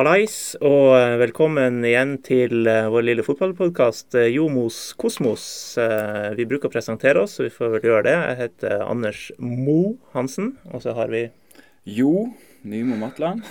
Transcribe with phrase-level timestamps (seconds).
[0.00, 5.42] Hallais, og eh, velkommen igjen til eh, vår lille fotballpodkast Jomos kosmos.
[5.76, 8.14] Eh, Vi bruker å presentere oss, så vi får vel gjøre det.
[8.14, 11.26] Jeg heter Anders Mo Hansen, og så har vi
[11.84, 12.30] Jo
[12.64, 13.44] Nymo Matland.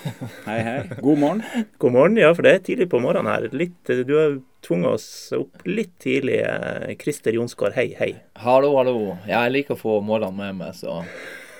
[0.48, 0.80] Hei, hei.
[0.98, 1.68] God morgen.
[1.78, 3.46] God morgen, ja, for det er tidlig på morgenen her.
[3.54, 6.42] Litt, du har tvunget oss opp litt tidlig.
[6.50, 8.16] Krister Christer Jonsgaard, hei, hei.
[8.42, 9.20] Hallo, hallo.
[9.30, 11.04] Jeg liker å få morgenen med meg, så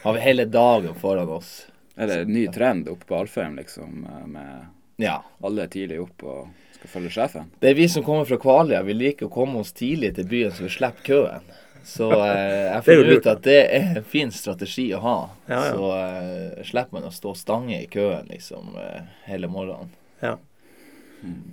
[0.02, 1.60] har vi hele dagen foran oss.
[2.00, 5.22] Er det en ny trend oppe på Alfheim, liksom, eh, med Ja.
[5.44, 7.50] alle er tidlig opp og skal følge sjefen?
[7.60, 8.84] Det er vi som kommer fra Kvaløya.
[8.88, 11.50] Vi liker å komme oss tidlig til byen, så vi slipper køen.
[11.88, 15.16] Så eh, jeg er finner ut at det er en fin strategi å ha.
[15.48, 15.72] Ja, ja.
[15.74, 19.92] Så eh, slipper man å stå stange i køen liksom eh, hele morgenen.
[20.22, 20.36] Ja.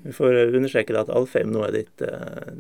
[0.05, 2.51] Vi får eh, understreke at Alfheim nå er ditt eh,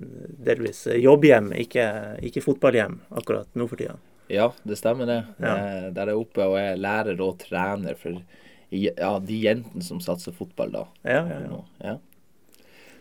[0.47, 1.87] delvis eh, jobbhjem, ikke,
[2.27, 3.99] ikke fotballhjem akkurat nå for tida.
[4.33, 5.21] Ja, det stemmer det.
[5.43, 5.53] Ja.
[5.55, 8.23] Eh, der er jeg oppe og er lærer og trener for
[8.71, 10.87] ja, de jentene som satser fotball da.
[11.03, 11.65] Ja, ja, ja.
[11.79, 11.99] Ja.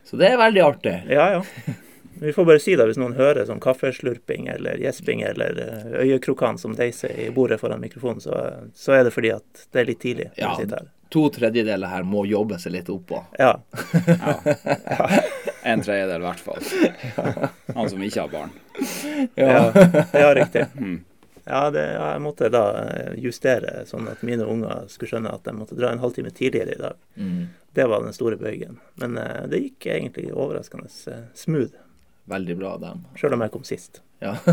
[0.05, 0.95] Så det er veldig artig.
[1.09, 1.43] Ja, ja.
[2.19, 6.59] Vi får bare si det hvis noen hører sånn kaffeslurping eller gjesping eller eh, øyekrokan
[6.61, 8.37] som deiser i bordet foran mikrofonen, så,
[8.75, 10.29] så er det fordi at det er litt tidlig.
[10.39, 10.53] Ja.
[10.55, 10.91] her.
[11.11, 13.23] To tredjedeler her må jobbe seg litt oppå.
[13.39, 13.57] Ja.
[15.65, 17.47] En tredjedel i hvert fall.
[17.73, 18.51] Han som ikke har barn.
[19.33, 19.71] Ja,
[20.13, 20.67] ja riktig.
[20.77, 20.99] Mm.
[21.45, 25.45] Ja, det, ja, jeg måtte da eh, justere sånn at mine unger skulle skjønne at
[25.45, 26.97] de måtte dra en halvtime tidligere i dag.
[27.21, 27.43] Mm.
[27.77, 28.79] Det var den store bøygen.
[29.01, 31.75] Men uh, det gikk egentlig overraskende eh, smooth,
[32.25, 33.03] Veldig bra, dem.
[33.19, 33.99] sjøl om jeg kom sist.
[34.23, 34.33] Ja.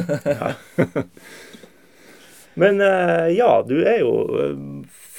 [2.61, 4.13] Men uh, ja, du er jo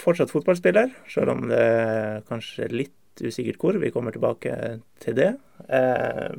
[0.03, 3.77] fortsatt fotballspiller, sjøl om det er kanskje litt usikkert hvor.
[3.81, 4.53] Vi kommer tilbake
[5.03, 5.33] til det.
[5.69, 6.29] Eh,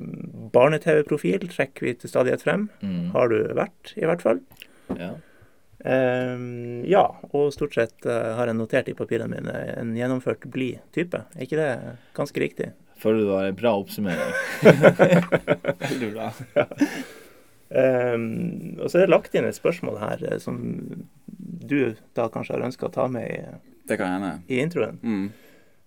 [0.54, 2.68] Barne-TV-profil trekker vi til stadighet frem.
[2.82, 3.12] Mm.
[3.14, 4.42] Har du vært, i hvert fall.
[4.92, 5.14] Ja.
[5.84, 7.02] Um, ja,
[7.36, 11.18] og stort sett eh, har jeg notert i papirene mine en gjennomført blid type.
[11.34, 11.72] Er ikke det
[12.16, 12.70] ganske riktig?
[13.02, 14.32] Føler du det var en bra oppsummering?
[15.82, 16.30] Veldig bra.
[17.74, 18.16] Eh,
[18.78, 20.58] og så er det lagt inn et spørsmål her eh, som
[21.26, 21.78] du
[22.16, 23.40] da kanskje har ønska å ta med i,
[23.88, 24.36] Det kan hende.
[24.48, 25.00] i introen.
[25.02, 25.32] Mm.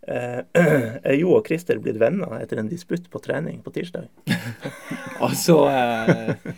[0.07, 0.39] Uh,
[1.09, 4.05] er Jo og Christer blitt venner etter en disputt på trening på tirsdag?
[5.25, 6.51] Altså eh,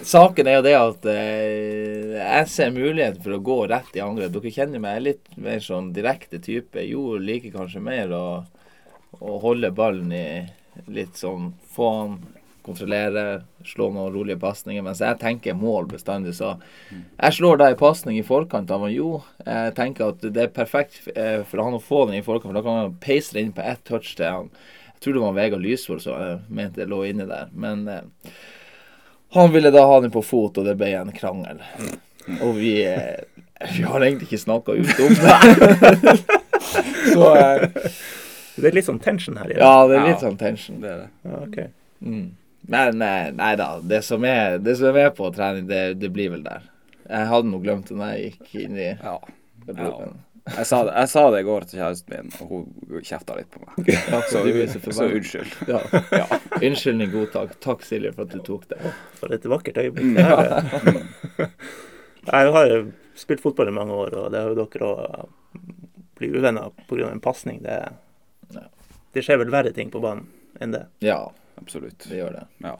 [0.00, 4.32] Saken er jo det at eh, jeg ser muligheten for å gå rett i angrep.
[4.32, 6.82] Dere kjenner meg, litt mer sånn direkte type.
[6.86, 8.24] Jo liker kanskje mer å,
[9.20, 10.26] å holde ballen i
[10.88, 12.20] litt sånn Få han
[12.64, 14.84] kontrollere, slå noen rolige pasninger.
[14.84, 16.34] Mens jeg tenker mål bestandig.
[16.38, 16.54] Så
[16.90, 19.20] jeg slår da en pasning i forkant av han Jo.
[19.44, 22.60] Jeg tenker at det er perfekt eh, for han å få den i forkant, for
[22.60, 24.54] da kan han peise den inn på ett touch til han.
[24.94, 27.52] Jeg tror det var Vegard Lysvold som jeg mente det lå inni der.
[27.56, 28.32] Men eh,
[29.36, 31.60] han ville da ha den på fot, og det ble en krangel.
[32.42, 33.20] Og vi, eh,
[33.76, 36.16] vi har egentlig ikke snakka ut om det.
[37.14, 37.68] Så eh,
[38.60, 39.50] Det er litt sånn tension her.
[39.50, 39.62] i dag.
[39.62, 40.28] ja, det er litt Ja.
[40.28, 40.80] sånn tension.
[40.82, 41.08] Det er det.
[41.30, 41.68] Ja, okay.
[42.04, 42.26] Mm.
[42.70, 46.30] Men eh, nei da, det som er, det som er på trening, det, det blir
[46.34, 46.66] vel der.
[47.10, 49.16] Jeg hadde nå glemt det når jeg gikk inn i Ja.
[50.46, 52.48] Jeg sa, det, jeg sa det i går til kjæresten min, og
[52.90, 53.90] hun kjefta litt på meg.
[54.10, 54.42] Ja, Så,
[54.80, 55.52] så så unnskyld.
[55.68, 55.80] Ja.
[56.16, 56.26] Ja.
[56.66, 57.52] Unnskyldning godtak.
[57.60, 58.78] Takk, Silje, for at du tok det.
[59.20, 60.16] For et vakkert øyeblikk.
[60.18, 60.62] Ja.
[61.38, 61.50] er.
[62.30, 62.74] Jeg har
[63.18, 65.36] spilt fotball i mange år, og det har jo dere òg
[66.20, 67.08] Bli uvenner pga.
[67.10, 67.62] en pasning.
[67.64, 67.76] Det,
[68.52, 68.60] Ja.
[69.14, 70.26] det skjer vel verre ting på banen
[70.60, 70.82] enn det.
[71.00, 72.04] Ja, Absolutt.
[72.10, 72.42] det gjør det.
[72.60, 72.76] Ja.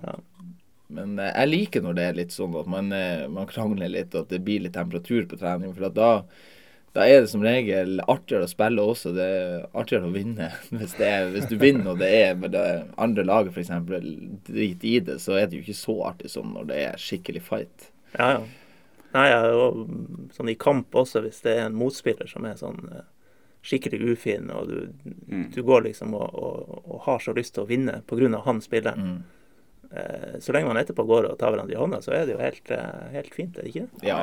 [0.93, 4.13] Men eh, jeg liker når det er litt sånn at man, eh, man krangler litt,
[4.15, 5.73] og at det blir litt temperatur på trening.
[5.77, 6.11] For at da,
[6.97, 9.13] da er det som regel artigere å spille også.
[9.15, 10.49] Det er artigere å vinne.
[10.75, 12.65] Hvis, det er, hvis du vinner og det er med det
[12.99, 13.71] andre laget f.eks.
[14.49, 17.43] drit i det, så er det jo ikke så artig som når det er skikkelig
[17.47, 17.91] fight.
[18.19, 18.43] Ja, ja.
[19.15, 19.89] Nei, ja, og
[20.37, 23.07] sånn i kamp også, hvis det er en motspiller som er sånn eh,
[23.67, 24.77] skikkelig ufin, og du,
[25.31, 25.49] Mm.
[25.55, 28.43] du går liksom og, og, og har så lyst til å vinne pga.
[28.45, 29.03] han spilleren.
[29.07, 29.19] Mm.
[29.91, 32.41] Eh, så lenge man etterpå går og tar hverandre i hånda, så er det jo
[32.43, 34.07] helt, eh, helt fint, er det ikke det?
[34.09, 34.23] Ja.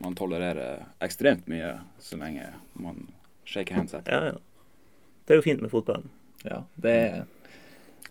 [0.00, 3.06] Man tolererer ekstremt mye så lenge man
[3.46, 4.12] shaker hands etter.
[4.12, 4.38] Ja, ja.
[5.24, 6.08] Det er jo fint med fotballen.
[6.44, 7.26] ja det, er,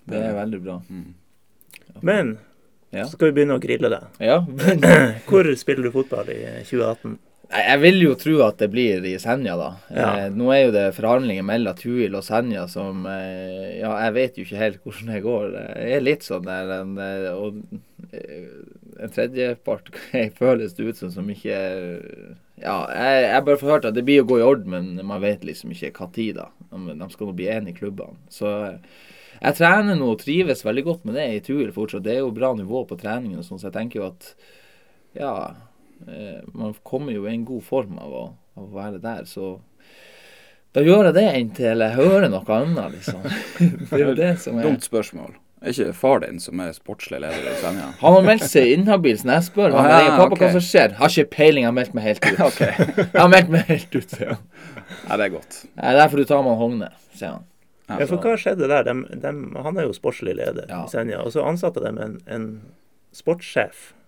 [0.06, 0.78] det er veldig bra.
[0.90, 1.14] Mm.
[2.02, 2.38] Men
[2.92, 3.04] Ja.
[3.06, 4.06] så skal vi begynne å grille deg.
[4.24, 4.40] ja.
[5.30, 7.18] Hvor spiller du fotball i 2018?
[7.50, 9.70] Jeg vil jo tro at det blir i Senja, da.
[9.90, 10.10] Ja.
[10.10, 14.38] Eh, nå er jo det forhandlinger mellom Tuil og Senja som eh, Ja, jeg vet
[14.38, 15.56] jo ikke helt hvordan det går.
[15.58, 17.58] Jeg er litt sånn der en, eh, Og
[18.14, 18.52] eh,
[19.02, 19.90] en tredjepart
[20.42, 21.58] føles det ut som som ikke
[22.60, 25.24] Ja, jeg, jeg bare får hørt at det blir å gå i orden, men man
[25.24, 26.50] vet liksom ikke hva tid, da.
[26.70, 28.20] De, skal nå bli enige i klubbene.
[28.30, 28.78] Så eh,
[29.40, 32.04] jeg trener nå og trives veldig godt med det i Tuil fortsatt.
[32.06, 34.34] Det er jo bra nivå på treningen sånn, så jeg tenker jo at
[35.18, 35.34] ja,
[36.54, 38.24] man kommer jo i en god form av å,
[38.58, 39.26] av å være der.
[39.28, 39.60] Så
[40.76, 43.22] Da gjør jeg det inntil jeg hører noe annet, liksom.
[43.90, 45.34] Det er jo det som er Dumt spørsmål.
[45.60, 47.90] Er ikke far din som er sportslig leder i Senja?
[48.00, 50.46] Han har meldt seg inhabil, så jeg spør han Ah, ja, ringer pappa okay.
[50.46, 52.40] hva som skjer, har ikke peiling, jeg har meldt meg helt ut.
[52.48, 52.86] okay.
[53.02, 54.46] Jeg har meldt meg helt ut, sier han.
[55.10, 55.58] Nei, det er godt.
[55.68, 57.44] Det er derfor du tar med han Hogne, sier han.
[57.90, 58.86] Ja, for hva skjedde der?
[58.88, 59.34] De, de,
[59.66, 60.84] han er jo sportslig leder Ja.
[60.86, 61.24] i Senja.
[61.26, 62.48] Og så ansatte de en, en
[63.18, 63.99] sportssjef eh,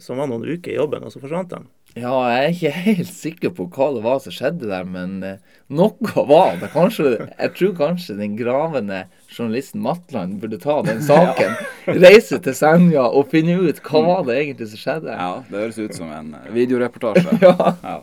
[0.00, 1.66] som var noen uker i jobben, og så forsvant han.
[1.94, 5.36] Ja, jeg er ikke helt sikker på hva det var som skjedde der, men eh,
[5.70, 6.72] noe var det.
[6.72, 11.54] Kanskje, jeg tror kanskje den gravende journalisten Matland burde ta den saken.
[11.86, 15.14] Reise til Senja og finne ut hva var det egentlig som skjedde.
[15.14, 17.38] Ja, det høres ut som en eh, videoreportasje.
[17.44, 17.76] Ja.
[17.84, 18.00] Ja.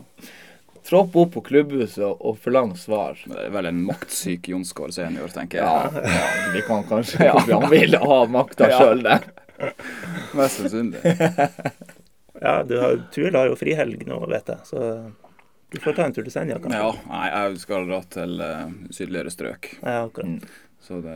[0.82, 3.20] Tropp opp på klubbhuset og, forlang svar.
[3.28, 5.68] Det er vel en maktsyk Jonsgaard senior, tenker jeg.
[5.68, 6.24] Ja, ja,
[6.56, 8.80] vi kan kanskje Han vil ha makta Ja.
[8.80, 9.28] sjøl der.
[10.38, 11.02] Mest sannsynlig.
[12.42, 14.80] Ja, du har, Tuel har jo frihelg nå, vet jeg, så
[15.70, 16.80] du får ta en tur til Senja, kanskje.
[16.80, 19.68] Ja, nei, jeg skal dra til uh, sydligere strøk.
[19.78, 20.26] Ja, akkurat.
[20.26, 20.72] Mm.
[20.82, 21.14] Så det,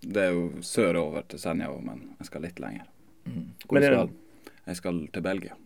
[0.00, 2.86] det er jo sørover til Senja òg, men jeg skal litt lenger.
[3.24, 5.58] Hvor Men, skal eh, Jeg skal til Belgia.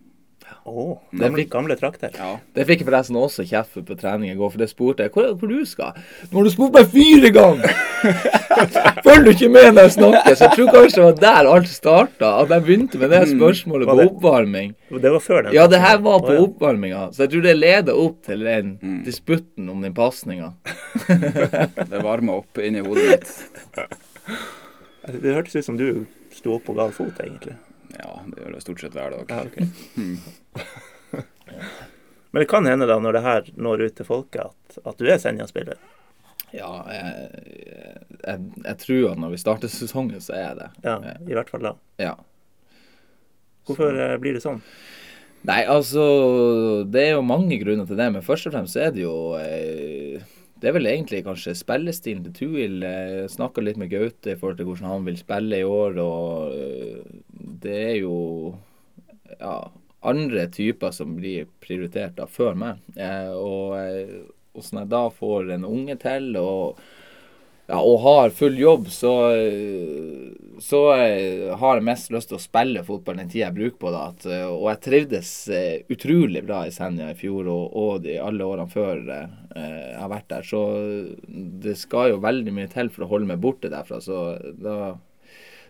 [0.68, 2.10] Det gamle, fikk- gamle trakter.
[2.18, 2.34] Ja.
[2.54, 5.12] Det fikk jeg forresten også kjeft for på trening i går, for det spurte jeg
[5.14, 5.96] hvor, hvor du skal.
[6.30, 7.72] Nå har du spurt meg fire ganger!
[9.04, 10.34] Følger du ikke med når jeg snakker?
[10.34, 12.30] Så jeg tror kanskje det var der alt starta.
[12.42, 14.74] At jeg begynte med det spørsmålet Var på det- oppvarming.
[15.06, 15.52] Det var før den.
[15.56, 16.40] Ja, det her var på på ja.
[16.44, 19.02] oppvarminga, så jeg tror det leder opp til den Mm.
[19.04, 20.52] disputten om den pasninga.
[21.08, 23.32] Det varmer opp inni hodet mitt.
[25.22, 26.04] Det hørtes ut som du
[26.34, 27.56] sto opp på gal fot, egentlig.
[27.98, 29.24] Ja, det gjør det stort sett hver dag.
[29.28, 29.56] Ja, ok.
[32.30, 35.08] Men det kan hende da, når det her når ut til folket, at, at du
[35.08, 35.78] er Senja-spiller.
[36.54, 37.08] Ja, jeg,
[38.22, 40.68] jeg, jeg tror at når vi starter sesongen, så er jeg det.
[40.84, 41.74] Ja, I hvert fall da.
[42.00, 42.14] Ja.
[43.68, 44.08] Hvorfor så.
[44.22, 44.62] blir det sånn?
[45.48, 46.02] Nei, altså
[46.90, 49.16] Det er jo mange grunner til det, men først og fremst så er det jo
[49.38, 50.24] eh,
[50.58, 52.80] Det er vel egentlig kanskje spillestilen til Tuil.
[52.82, 56.56] Eh, Snakka litt med Gaute i forhold til hvordan han vil spille i år, og
[56.56, 57.12] eh,
[57.62, 58.16] det er jo
[59.38, 59.54] ja,
[60.02, 62.82] andre typer som blir prioritert da før meg.
[62.98, 64.16] Eh, og, eh,
[64.58, 66.82] og jeg da får en unge til og
[67.68, 69.10] ja, og har full jobb, så,
[70.64, 73.92] så eh, har jeg mest lyst til å spille fotball den tida jeg bruker på
[73.92, 74.04] det.
[74.12, 78.16] At, eh, og jeg trivdes eh, utrolig bra i Senja i fjor og, og de
[78.24, 80.48] alle årene før jeg har vært der.
[80.48, 80.62] Så
[81.60, 84.00] det skal jo veldig mye til for å holde meg borte derfra.
[84.00, 84.16] Så
[84.64, 84.94] da,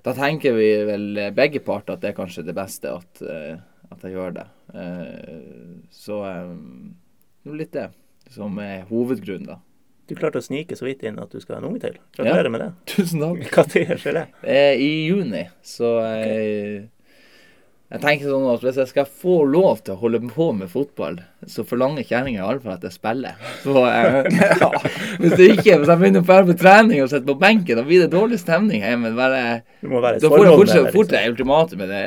[0.07, 4.15] da tenker vi vel begge parter at det er kanskje det beste at, at jeg
[4.15, 4.51] gjør det.
[5.95, 7.89] Så det er litt det
[8.35, 9.65] som er hovedgrunnen, da.
[10.09, 11.97] Du klarte å snike så vidt inn at du skal ha en unge til.
[12.17, 12.69] Gratulerer med det.
[12.95, 13.75] Tusen takk.
[13.77, 14.23] Når skjer det?
[14.41, 16.87] Eh, I juni, så eh,
[17.93, 21.17] Jeg tenker sånn at hvis jeg skal få lov til å holde på med fotball,
[21.45, 23.35] så forlanger kjerringa iallfall at jeg spiller.
[23.61, 24.25] Så eh,
[24.63, 24.71] ja.
[25.21, 27.83] Hvis det ikke, hvis jeg begynner å dra på trening og sitter på benken, da
[27.89, 29.13] blir det dårlig stemning hjemme.
[29.19, 29.43] Bare,
[29.83, 31.19] Det må være da får jeg fort, det, fort liksom.
[31.19, 31.87] det ultimatumet.
[31.93, 32.03] Det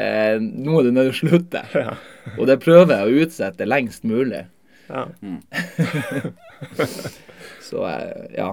[0.65, 1.61] Nå er du nødt til å slutte.
[1.85, 1.93] Ja.
[2.37, 4.43] Og det prøver jeg å utsette lengst mulig.
[4.89, 5.03] Ja.
[7.71, 8.49] Så eh, ja.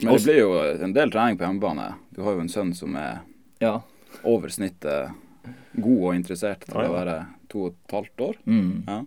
[0.00, 0.52] Men det blir jo
[0.86, 1.88] en del trening på hjemmebane.
[2.14, 3.20] Du har jo en sønn som er
[3.62, 3.80] Ja.
[4.24, 5.12] over snittet
[5.72, 6.90] god og interessert til ah, ja.
[6.90, 7.16] å være
[7.52, 8.36] to og et halvt år.
[8.46, 8.72] Mm.
[8.86, 8.98] Ja.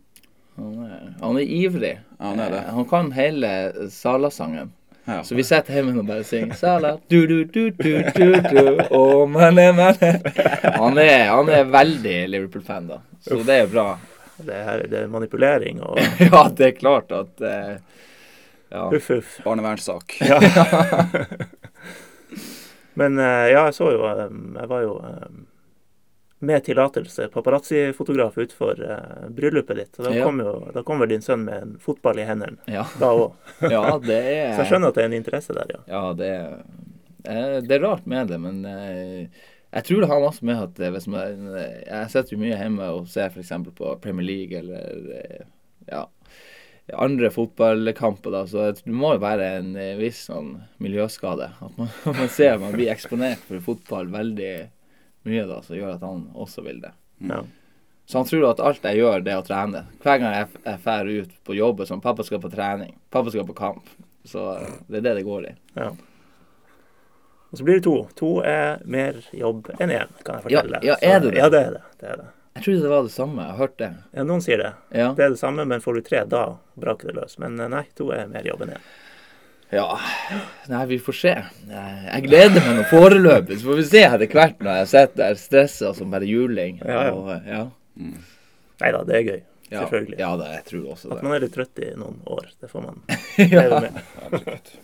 [0.55, 1.93] Han, er, han er ivrig.
[2.19, 2.62] Ja, han er det.
[2.63, 3.50] Eh, Han kan hele
[3.91, 4.72] Sala-sangen.
[5.05, 5.19] Ja.
[5.24, 9.27] Så vi sitter hjemme og bare synger Sala, du, du, du, du, du, du, Oh,
[9.29, 10.13] mane, mane.
[10.79, 13.01] Han er, han er veldig Liverpool-fan, da.
[13.22, 13.89] Så det er bra.
[14.38, 16.00] Det, her, det er manipulering og
[16.31, 17.75] Ja, det er klart at eh,
[18.75, 18.86] Ja.
[18.91, 19.38] huff, huff.
[19.48, 20.17] Barnevernssak.
[20.29, 20.39] Ja.
[22.94, 25.27] Men eh, ja, jeg så jo eh, Jeg var jo eh,
[26.46, 29.96] med tillatelse paparazzi-fotograf utenfor uh, bryllupet ditt.
[29.98, 30.25] Og da Ja.
[30.27, 33.34] kom jo da kom vel din sønn med en fotball i hendene Ja, da òg.
[33.75, 35.79] ja det er Så jeg skjønner at det er en interesse der, ja.
[35.89, 36.51] Ja, det er,
[37.25, 40.84] eh, det er rart med det, men eh, jeg tror det har masse med at
[40.94, 43.51] hvis man Jeg sitter jo mye hjemme og ser f.eks.
[43.79, 45.48] på Premier League eller
[45.89, 46.03] ja,
[46.94, 50.51] andre fotballkamper, da, så det må jo være en eh, viss sånn
[50.84, 51.50] miljøskade.
[51.65, 54.56] At man, man ser man blir eksponert for fotball veldig
[55.25, 56.96] mye, da, som gjør at han også vil det.
[57.32, 57.46] ja.
[58.06, 59.80] Så han tror at alt jeg gjør, det er å trene.
[60.04, 62.92] Hver gang jeg, jeg drar ut på jobb, sånn Pappa skal på trening.
[63.10, 63.88] Pappa skal på kamp.
[64.30, 65.56] Så eh, det er det det går i.
[65.80, 65.94] ja.
[67.56, 67.96] Og så blir det to.
[68.20, 70.80] To er mer jobb enn én, kan jeg fortelle.
[70.84, 71.38] ja, ja er det det?
[71.39, 71.84] Ja, det er det.
[72.01, 72.25] det, er det.
[72.55, 73.41] Jeg trodde det var det samme.
[73.41, 73.89] Jeg har hørt det.
[74.15, 74.69] Ja, noen sier det.
[74.95, 75.09] Ja.
[75.17, 76.43] Det er det samme, men får du tre, da
[76.79, 77.35] braker det løs.
[77.43, 78.85] Men eh, nei, to er mer jobb enn én.
[79.75, 79.89] ja.
[80.71, 81.33] Nei, vi får se.
[81.67, 83.59] Jeg gleder meg nå foreløpig.
[83.59, 86.79] Så får vi se etter hvert når jeg sitter der stressa som bare juling.
[86.79, 87.38] Ja, ja.
[87.50, 87.62] ja.
[88.00, 88.15] Mm.
[88.85, 89.43] Nei da, det er gøy.
[89.67, 90.19] Ja, Selvfølgelig.
[90.19, 92.83] Ja, det, jeg tror også At man er litt trøtt i noen år, det får
[92.85, 93.00] man
[93.51, 94.75] leve med.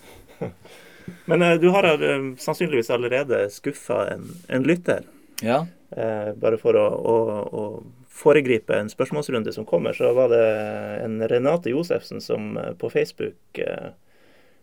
[1.29, 5.05] Men uh, du har uh, sannsynligvis allerede skuffa en, en lytter.
[5.45, 5.63] Ja.
[5.91, 7.15] Eh, bare for å, å,
[7.51, 7.63] å
[8.12, 10.45] foregripe en spørsmålsrunde som kommer, så var det
[11.03, 13.91] en Renate Josefsen som eh, på Facebook eh,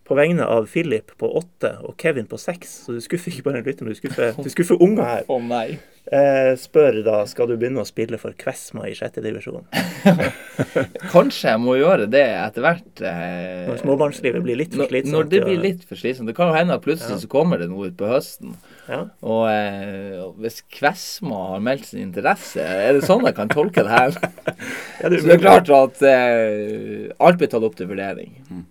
[0.08, 3.60] på vegne av Philip på åtte og Kevin på seks, så du skuffer ikke bare
[3.60, 5.78] en lytter, men du skuffer, du skuffer unger her, Å nei.
[6.10, 9.66] eh, spør da skal du begynne å spille for Kvesma i sjette divisjon.
[11.12, 13.02] Kanskje jeg må gjøre det etter hvert.
[13.04, 15.12] eh, Når småbarnslivet blir litt for slitsomt.
[15.14, 16.28] når det blir litt for slitsomt.
[16.30, 17.20] Det kan jo hende at plutselig Ja.
[17.22, 18.56] så kommer det noe utpå høsten.
[18.88, 19.02] ja.
[19.22, 23.92] Og eh, hvis Kvesma har meldt sin interesse, er det sånn jeg kan tolke det
[23.92, 24.16] her?
[25.02, 28.32] Ja, det Så det er klart at eh, alt blir tatt opp til vurdering.
[28.50, 28.64] Ja.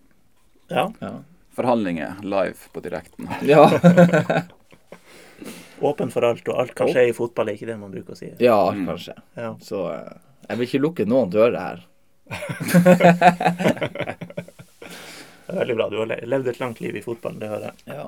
[0.67, 0.91] Ja.
[1.57, 3.29] Forhandlinger live på direkten.
[3.41, 3.65] Ja,
[5.79, 8.17] Åpen for alt, og alt kan skje i fotball, er ikke det man bruker å
[8.17, 8.31] si.
[8.41, 9.13] ja kanskje.
[9.37, 9.51] Ja.
[9.61, 10.15] Så eh,
[10.47, 11.83] jeg vil ikke lukke noen dører her.
[12.27, 12.37] Det
[15.53, 15.89] er veldig bra.
[15.93, 17.75] Du har levd et langt liv i fotballen, det hører jeg.
[17.93, 18.07] Ja.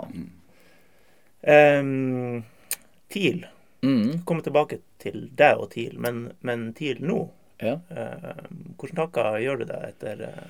[1.80, 2.42] Um,
[3.08, 3.46] TIL.
[3.86, 4.25] Mm.
[4.25, 7.20] Kommer tilbake til deg og TIL, men, men TIL nå.
[7.62, 7.78] ja.
[7.94, 8.44] Uh,
[8.82, 10.50] hvordan tanker gjør du deg etter eh,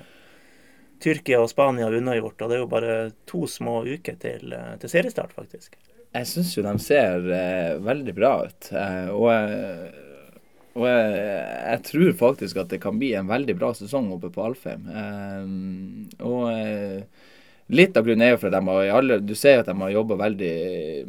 [1.00, 2.38] Tyrkia og Spania unnagjort?
[2.40, 2.98] Og det er jo bare
[3.30, 5.78] to små uker til, eh, til seriestart, faktisk.
[6.10, 8.70] Jeg syns jo de ser eh, veldig bra ut.
[8.74, 9.28] Eh, og
[10.78, 11.14] og jeg,
[11.66, 14.86] jeg tror faktisk at det kan bli en veldig bra sesong oppe på Alfheim.
[14.86, 17.26] Eh, og eh,
[17.70, 19.92] litt av grunnen er jo for at de har alle Du ser at de har
[19.94, 20.54] jobba veldig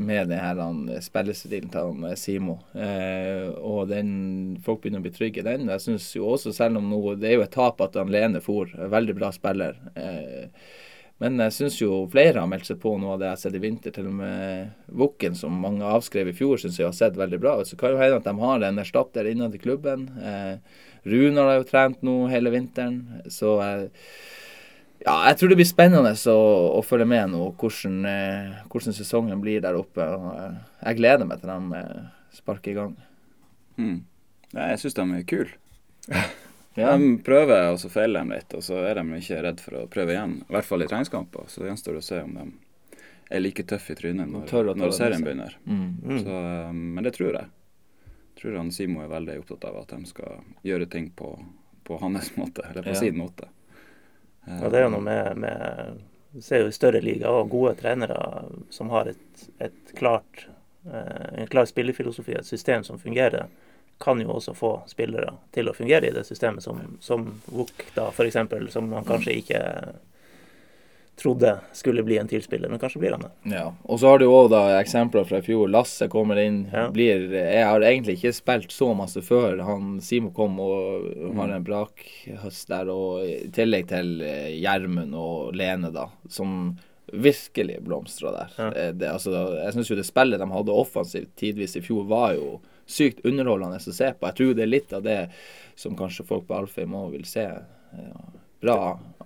[0.02, 2.60] med denne spillestilen til eh, Simo.
[2.76, 4.12] Eh, og den,
[4.66, 5.70] folk begynner å bli trygge i den.
[5.72, 8.44] Jeg synes jo også, selv om noe, Det er jo et tap at han Lene
[8.44, 8.72] for.
[8.72, 9.78] Veldig bra spiller.
[9.96, 10.48] Eh,
[11.22, 13.58] men jeg syns jo flere har meldt seg på noe av det jeg har sett
[13.60, 13.94] i vinter.
[13.94, 17.60] Til og med Vukken, som mange avskrev i fjor, syns jeg har sett veldig bra
[17.60, 17.70] ut.
[17.70, 20.08] Så kan jo hende at de har en erstatter innad i klubben.
[20.18, 20.56] Eh,
[21.12, 23.04] Runar har jo trent nå hele vinteren.
[23.30, 23.86] Så eh,
[25.06, 26.38] ja, jeg tror det blir spennende å,
[26.78, 30.06] å følge med nå hvordan, eh, hvordan sesongen blir der oppe.
[30.06, 32.06] Og, eh, jeg gleder meg til de eh,
[32.38, 32.96] sparker i gang.
[33.82, 33.98] Mm.
[34.54, 35.52] Ja, jeg syns de er kule.
[36.80, 36.94] Ja.
[36.96, 39.88] De prøver, og så feiler de litt, og så er de ikke redd for å
[39.92, 40.38] prøve igjen.
[40.48, 41.50] I hvert fall i treningskamper.
[41.52, 42.46] Så det gjenstår å se om de
[43.28, 45.58] er like tøffe i trynet når, Tør når serien begynner.
[45.68, 45.82] Mm.
[46.00, 46.22] Mm.
[46.24, 46.38] Så,
[46.72, 47.50] men det tror jeg.
[48.08, 50.40] Jeg tror han Simo er veldig opptatt av at de skal
[50.72, 51.34] gjøre ting på,
[51.92, 53.02] på hans måte, eller på Ja.
[53.04, 53.52] sin måte.
[54.46, 56.00] Ja, det er jo noe med, med
[56.32, 58.18] Vi ser jo i større liga og gode trenere
[58.74, 60.46] som har et, et klart,
[60.88, 63.50] eh, en klar spillefilosofi, et system som fungerer,
[64.02, 68.08] kan jo også få spillere til å fungere i det systemet, som, som Vuk, da,
[68.10, 68.40] f.eks.,
[68.74, 69.60] som man kanskje ikke
[71.20, 73.32] trodde skulle bli en tilspiller, men kanskje blir han det.
[73.54, 75.68] Ja, og så har du òg eksempler fra i fjor.
[75.70, 76.64] Lasse kommer inn.
[76.74, 76.88] Ja.
[76.94, 81.68] blir Jeg har egentlig ikke spilt så masse før han Simo kom og har en
[81.68, 82.90] brakhøst der.
[82.90, 86.78] Og i tillegg til eh, Gjermund og Lene, da, som
[87.12, 88.58] virkelig blomstra der.
[88.58, 88.72] Ja.
[88.72, 92.34] Eh, Det, altså, jeg syns jo det spillet de hadde offensivt tidvis i fjor, var
[92.40, 94.28] jo sykt underholdende å se på.
[94.32, 95.20] Jeg tror det er litt av det
[95.76, 97.46] som kanskje folk på Alfheim òg vil se.
[97.92, 98.26] Ja,
[98.62, 98.78] bra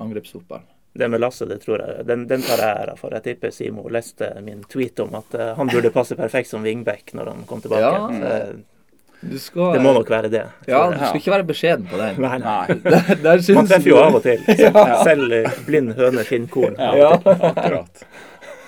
[0.02, 0.66] angrepsfotball.
[0.96, 3.12] Det med Lasse, det tror jeg, den, den tar jeg æra for.
[3.18, 7.12] Jeg tipper Simo leste min tweet om at eh, han burde passe perfekt som wingback
[7.18, 7.84] når han kom tilbake.
[7.84, 8.08] Ja.
[8.16, 10.44] Så Du skal, det må nok være det.
[10.70, 12.20] Ja, du skal ikke være beskjeden på den.
[12.24, 12.78] Nei, nei.
[12.86, 14.44] Der, der syns Man treffer jo av og til.
[15.10, 16.80] Selv eh, blind høne finner korn.
[16.80, 17.12] Ja.
[17.52, 18.06] Akkurat.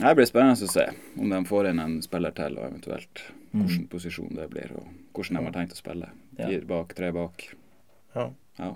[0.00, 0.86] Det blir spennende å se
[1.20, 3.20] om de får inn en spiller til, og eventuelt
[3.50, 6.08] hvilken posisjon det blir, og hvordan de har tenkt å spille.
[6.38, 6.46] Ja.
[6.46, 7.44] Fire bak, tre bak.
[8.14, 8.30] Ja.
[8.56, 8.70] Ja.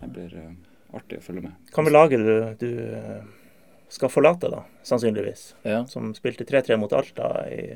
[0.00, 0.54] Det blir eh,
[0.96, 1.56] artig å følge med.
[1.74, 3.24] Hva med laget du, du eh,
[3.92, 5.42] skal forlate, da, sannsynligvis?
[5.68, 5.82] Ja.
[5.90, 7.74] Som spilte 3-3 mot Alta i,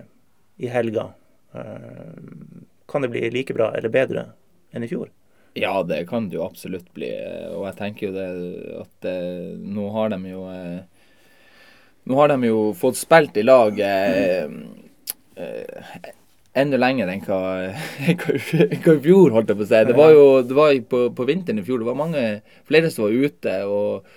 [0.64, 1.11] i helga.
[1.54, 2.14] Eh,
[2.88, 4.28] Kan det bli like bra eller bedre
[4.73, 5.11] enn i fjor?
[5.54, 7.11] ja, det kan det jo absolutt bli.
[7.52, 8.28] Og jeg tenker jo det
[8.81, 9.16] at det,
[9.61, 10.78] nå har de jo eh,
[12.09, 14.49] Nå har de jo fått spilt i lag eh,
[15.37, 16.09] eh,
[16.54, 17.38] enda lenger enn hva,
[18.25, 19.80] hva i fjor, holdt jeg på å si.
[19.88, 21.80] Det var jo det var på, på vinteren i fjor.
[21.82, 22.26] Det var mange
[22.68, 23.56] flere som var ute.
[23.68, 24.12] og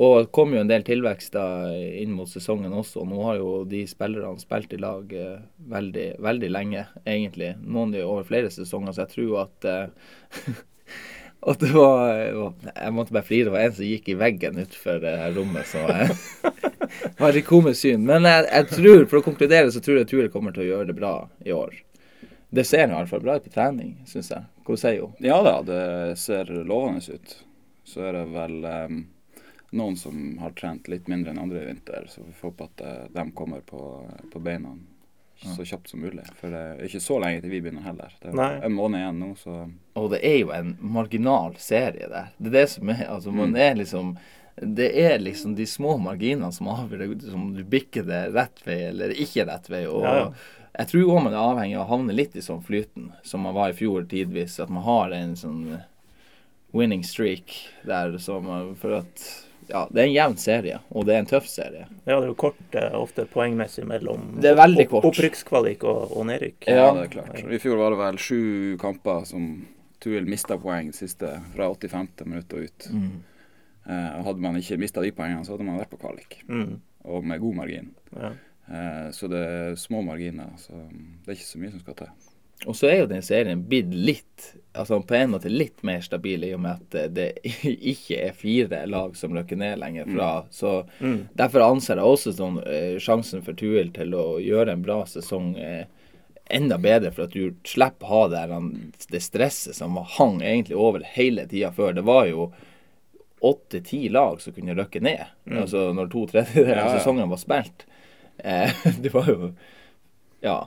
[0.00, 1.44] og det kom jo en del tilvekst da
[1.74, 3.02] inn mot sesongen også.
[3.10, 7.56] Nå har jo de spillerne spilt i lag eh, veldig, veldig lenge, egentlig.
[7.66, 9.66] Noen over flere sesonger, så jeg tror at
[11.42, 13.48] eh, at det var, Jeg måtte bare flire.
[13.48, 15.06] Det var en som gikk i veggen utenfor
[15.36, 15.68] rommet.
[15.68, 16.16] Så eh,
[17.04, 18.04] det var litt komisk syn.
[18.08, 20.90] Men jeg, jeg tror, for å konkludere, så tror jeg Tuel kommer til å gjøre
[20.90, 21.78] det bra i år.
[22.50, 24.42] Det ser i hvert fall bra ut på trening, syns jeg.
[24.66, 25.14] Hva sier hun?
[25.22, 27.34] Ja da, det ser lovende ut.
[27.86, 28.96] Så er det vel um,
[29.78, 32.82] noen som har trent litt mindre enn andre i vinter, så vi får håpe at
[32.82, 33.84] uh, de kommer på,
[34.32, 34.74] på beina
[35.44, 36.24] så kjapt som mulig.
[36.40, 38.12] For det er ikke så lenge til vi begynner heller.
[38.20, 38.60] Det er Nei.
[38.66, 39.54] en måned igjen nå, så
[39.96, 42.28] Og det er jo en marginal serie der.
[42.38, 43.56] Det er det som er Altså, man Mm.
[43.56, 44.16] er liksom
[44.60, 49.08] Det er liksom de små marginene som avgjør om du bikker det rett vei eller
[49.16, 49.86] ikke rett vei.
[49.86, 50.32] Og Ja, ja.
[50.78, 53.54] jeg tror òg man er avhengig av å havne litt i sånn flyten, som man
[53.54, 54.60] var i fjor tidvis.
[54.60, 55.80] At man har en sånn
[56.72, 57.54] winning streak
[57.86, 61.46] der som For at Ja, det er en jevn serie, og det er en tøff
[61.48, 61.86] serie.
[62.06, 65.04] Ja, det er jo kort eh, ofte poengmessig mellom Det er veldig kort.
[65.12, 66.66] opprykkskvalik og, og nedrykk.
[66.66, 66.92] ja, Ja.
[66.96, 67.38] det er klart.
[67.54, 69.66] I fjor var det vel sju kamper som
[70.00, 72.24] Tuil mista poeng siste fra 85.
[72.26, 72.86] minutt og ut.
[72.90, 73.10] Mm.
[73.86, 76.38] Eh, hadde man ikke mista de poengene, så hadde man vært på kvalik.
[76.48, 77.90] Mm, Og med god margin.
[78.16, 78.32] ja.
[78.70, 80.50] Eh, så det er små marginer.
[80.56, 82.10] Så det er ikke så mye som skal til.
[82.66, 86.44] Og så er jo den serien blitt litt altså på en måte litt mer stabil
[86.46, 87.28] i og med at eh, det
[87.92, 90.28] ikke er fire lag som løkker ned lenger fra.
[90.50, 91.28] Så Mm.
[91.34, 95.56] derfor anser jeg også sånn eh, sjansen for Tuil til å gjøre en bra sesong
[95.58, 95.84] eh,
[96.50, 98.40] enda bedre, for at du slipper ha det,
[99.10, 101.92] det stresset som hang egentlig over hele tida før.
[101.94, 102.48] Det var jo
[103.40, 105.22] åtte-ti lag som kunne røkke ned,
[105.56, 106.98] altså når to tredjedeler Ja, av ja.
[106.98, 107.86] sesongen var spilt.
[108.44, 109.52] Eh, det var jo
[110.42, 110.58] Ja.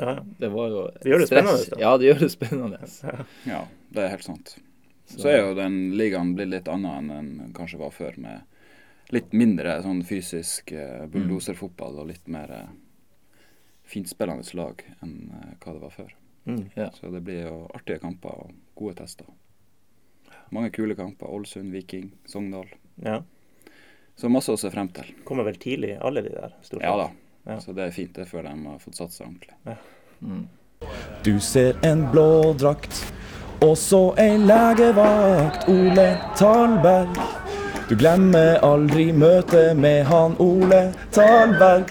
[0.00, 0.16] Ja.
[0.40, 1.44] Det var jo Det gjør det stress.
[1.44, 1.80] spennende, da.
[1.84, 2.78] Ja, det gjør det spennende.
[3.52, 3.62] Ja,
[3.94, 4.54] det er helt sant.
[5.10, 8.46] Så er jo den ligaen blitt litt annet enn den kanskje var før, med
[9.10, 12.68] litt mindre sånn fysisk eh, bulldoserfotball og litt mer eh,
[13.90, 16.12] finspillende lag enn eh, hva det var før.
[16.46, 16.62] Mm.
[16.76, 16.90] Ja.
[16.94, 19.26] Så det blir jo artige kamper og gode tester.
[20.54, 21.26] Mange kule kamper.
[21.30, 22.70] Ålesund, Viking, Sogndal.
[23.02, 23.20] ja.
[24.20, 25.06] Så masse å se frem til.
[25.24, 26.52] Kommer vel tidlig, alle de der.
[26.66, 27.06] stort Ja da.
[27.44, 27.60] Ja.
[27.60, 29.76] Så det er fint det før de har fått satt seg ordentlig.
[30.20, 30.48] Mm.
[31.24, 33.12] Du ser en blå drakt,
[33.64, 37.16] og så ei legevakt, Ole Talberg.
[37.90, 41.90] Du glemmer aldri møtet med han Ole Talberg.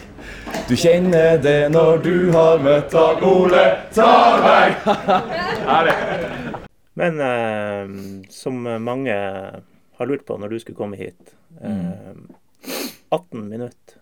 [0.70, 4.76] Du kjenner det når du har møtt han Ole Talberg.
[7.00, 7.92] Men eh,
[8.34, 9.16] som mange
[10.00, 12.16] har lurt på når du skulle komme hit eh,
[13.12, 13.99] 18 minutter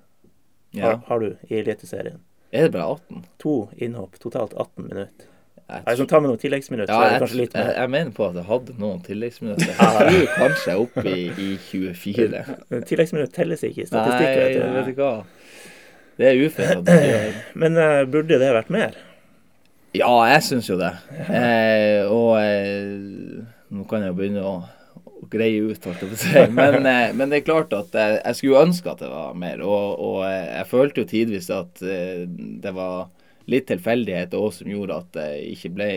[0.76, 0.84] Ja.
[0.90, 2.20] har, har du i Eliteserien.
[2.52, 3.24] Er det bare 18?
[3.44, 5.28] To innhopp, totalt 18 minutter.
[5.68, 8.48] Jeg, Jeg kan ta med noen tilleggsminutter, ja, jeg, jeg, jeg mener på at jeg
[8.48, 9.68] hadde noen tilleggsminutter.
[9.76, 12.44] Jeg tror kanskje jeg er oppe i, i 24.
[12.88, 14.64] Tilleggsminutt telles ikke i statistikken.
[14.64, 15.02] Nei, vet du.
[15.02, 15.12] hva.
[16.18, 17.36] Det er jeg gjør.
[17.62, 18.96] Men uh, burde det vært mer?
[19.98, 20.94] Ja, jeg syns jo det.
[21.28, 24.56] Eh, og eh, nå kan jeg jo begynne å,
[25.28, 26.42] å greie ut, holdt jeg på å si.
[26.56, 29.62] Men, eh, men det er klart at jeg, jeg skulle ønske at det var mer.
[29.66, 32.26] Og, og eh, jeg følte jo tidvis at eh,
[32.64, 33.10] det var
[33.48, 35.92] litt tilfeldighet òg som gjorde at det ikke ble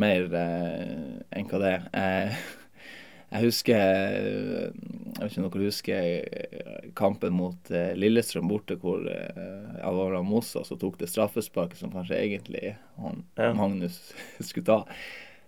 [0.00, 2.32] mer enn hva det er.
[3.30, 9.04] Jeg husker Jeg vet ikke om dere husker kampen mot Lillestrøm borte, hvor
[9.86, 13.52] Alvaro Mosa så tok det straffesparket som kanskje egentlig han, Ja.
[13.54, 14.00] Magnus
[14.48, 14.80] skulle ta.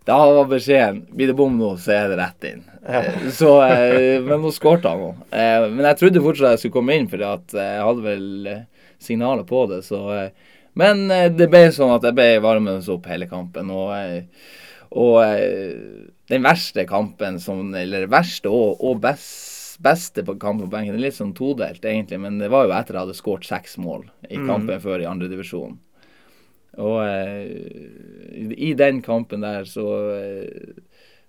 [0.09, 2.63] Da var beskjeden blir det bom nå, så er det rett inn.
[2.83, 3.03] Ja.
[3.31, 5.11] Så, eh, men nå skårte han nå.
[5.31, 8.65] Eh, Men jeg trodde fortsatt jeg skulle komme inn, for jeg hadde vel eh,
[8.99, 9.85] signaler på det.
[9.87, 13.71] Så, eh, men eh, det ble sånn at jeg ble varmet opp hele kampen.
[13.71, 14.51] Og, eh,
[14.91, 20.75] og eh, den verste kampen, som, eller verste og, og best, beste på kampen på
[20.75, 23.79] benken, litt sånn todelt egentlig, men det var jo etter at jeg hadde skåret seks
[23.83, 25.79] mål i kampen før i andredivisjon.
[26.79, 30.79] Og eh, i- den kampen der så eh,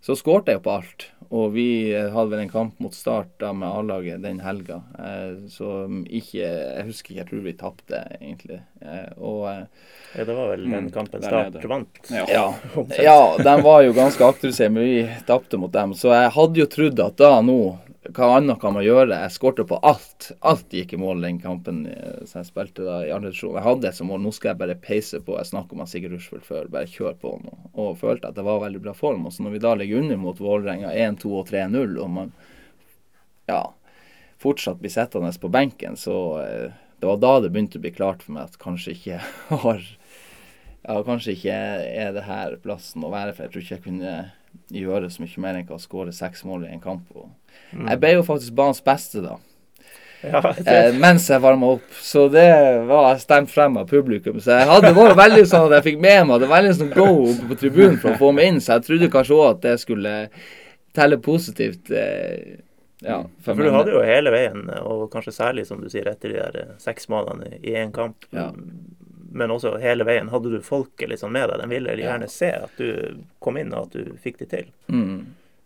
[0.03, 1.05] så skårte jeg på alt.
[1.33, 4.81] Og vi hadde vel en kamp mot Start da med A-laget den helga.
[4.99, 8.59] Eh, så ikke Jeg husker ikke, jeg tror vi tapte, egentlig.
[8.83, 9.63] Eh, og eh,
[10.17, 12.01] Ja, det var vel den Mm, kampen Start vant.
[12.11, 12.25] Ja.
[12.27, 12.43] ja,
[12.99, 15.95] ja, de var jo ganske aktive, men vi tapte mot dem.
[15.95, 17.57] Så jeg hadde jo trodd at da nå
[18.11, 19.15] Hva annet kan man gjøre?
[19.15, 20.33] Jeg skårte på alt.
[20.43, 23.55] Alt gikk i mål den kampen eh, som jeg spilte da i andre divisjon.
[23.55, 24.19] Jeg hadde som mål.
[24.25, 25.37] Nå skal jeg bare peise på.
[25.39, 26.67] Jeg snakka med Sigurd Rushfeldt før.
[26.73, 27.55] Bare kjør på nå.
[27.79, 29.23] Og følte at det var veldig bra form.
[29.29, 32.35] Og så når vi da ligger under mot Vålerenga 1-2 og 3-0, og man
[33.47, 33.61] ja,
[34.43, 38.23] fortsatt blir sittende på benken, så eh, det var da det begynte å bli klart
[38.23, 39.23] for meg at kanskje ikke
[39.63, 39.81] har
[40.83, 44.15] ja, kanskje ikke er det her plassen å være, for jeg tror ikke jeg kunne
[44.73, 47.09] gjøre så mye mer enn å skåre seks mål i en kamp.
[47.15, 47.29] Og
[47.71, 49.37] Jeg ble jo faktisk banens beste da,
[50.23, 51.87] Ja, eh, mens jeg varma opp.
[51.99, 52.47] Så det
[52.87, 54.39] var stemt frem av publikum.
[54.39, 56.93] Så jeg hadde, vært veldig sånn at jeg fikk med meg Det var veldig sånn
[56.95, 59.65] go oppe på tribunen for å få meg inn, så jeg trodde kanskje òg at
[59.67, 60.13] det skulle
[60.93, 61.91] telle positivt.
[61.91, 62.61] Eh,
[63.03, 66.39] ja, for du hadde jo hele veien, og kanskje særlig, som du sier, etter de
[66.39, 68.23] der seks målene i én kamp.
[68.31, 68.51] Ja.
[69.33, 71.63] Men også hele veien hadde du folket sånn med deg.
[71.63, 74.69] De ville gjerne se at du kom inn, og at du fikk det til.
[74.93, 75.23] Mm.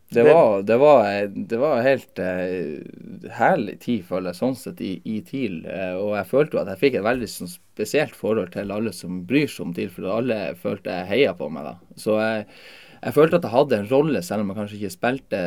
[0.09, 4.93] Det var, det var, det var helt uh, herlig tid, føler jeg, sånn sett, i,
[5.03, 5.57] i TIL.
[5.67, 8.93] Uh, og jeg følte jo at jeg fikk et veldig sånn, spesielt forhold til alle
[8.95, 11.67] som bryr seg om TIL, for alle følte jeg heia på meg.
[11.67, 11.99] da.
[11.99, 12.45] Så jeg,
[13.01, 15.41] jeg følte at jeg hadde en rolle, selv om jeg kanskje ikke spilte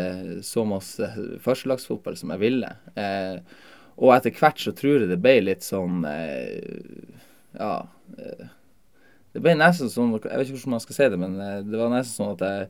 [0.50, 1.08] så masse
[1.46, 2.74] førstelagsfotball som jeg ville.
[3.00, 3.40] Eh,
[3.96, 7.72] og etter hvert så tror jeg det ble litt sånn Ja.
[8.18, 8.46] Eh,
[9.30, 11.78] det ble nesten sånn Jeg vet ikke hvordan man skal si det, men eh, det
[11.78, 12.64] var nesten sånn at jeg,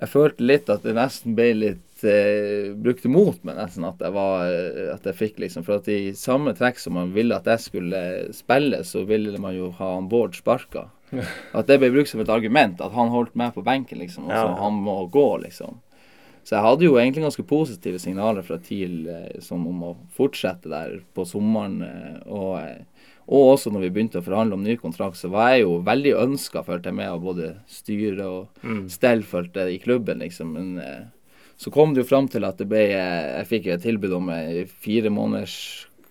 [0.00, 4.14] jeg følte litt at det nesten ble litt eh, Brukt imot meg nesten at jeg
[4.16, 7.44] var eh, At jeg fikk liksom For at i samme trekk som man ville at
[7.52, 8.00] jeg skulle
[8.32, 10.86] spille, så ville man jo ha han Bård sparka.
[11.58, 12.80] At det ble brukt som et argument.
[12.80, 14.28] At han holdt meg på benken, liksom.
[14.28, 14.56] Og så Ja.
[14.62, 15.80] han må gå, liksom.
[16.46, 20.70] Så jeg hadde jo egentlig ganske positive signaler fra TIL eh, som om å fortsette
[20.70, 21.82] der på sommeren.
[22.30, 22.56] Og,
[23.30, 26.16] og også når vi begynte å forhandle om ny kontrakt, så var jeg jo veldig
[26.18, 30.50] ønska, følte jeg, med av både styre og stell, følte jeg, i klubben, liksom.
[30.56, 31.04] Men eh,
[31.60, 34.30] så kom det jo fram til at det ble eh, Jeg fikk et tilbud om
[34.34, 35.56] en fire måneders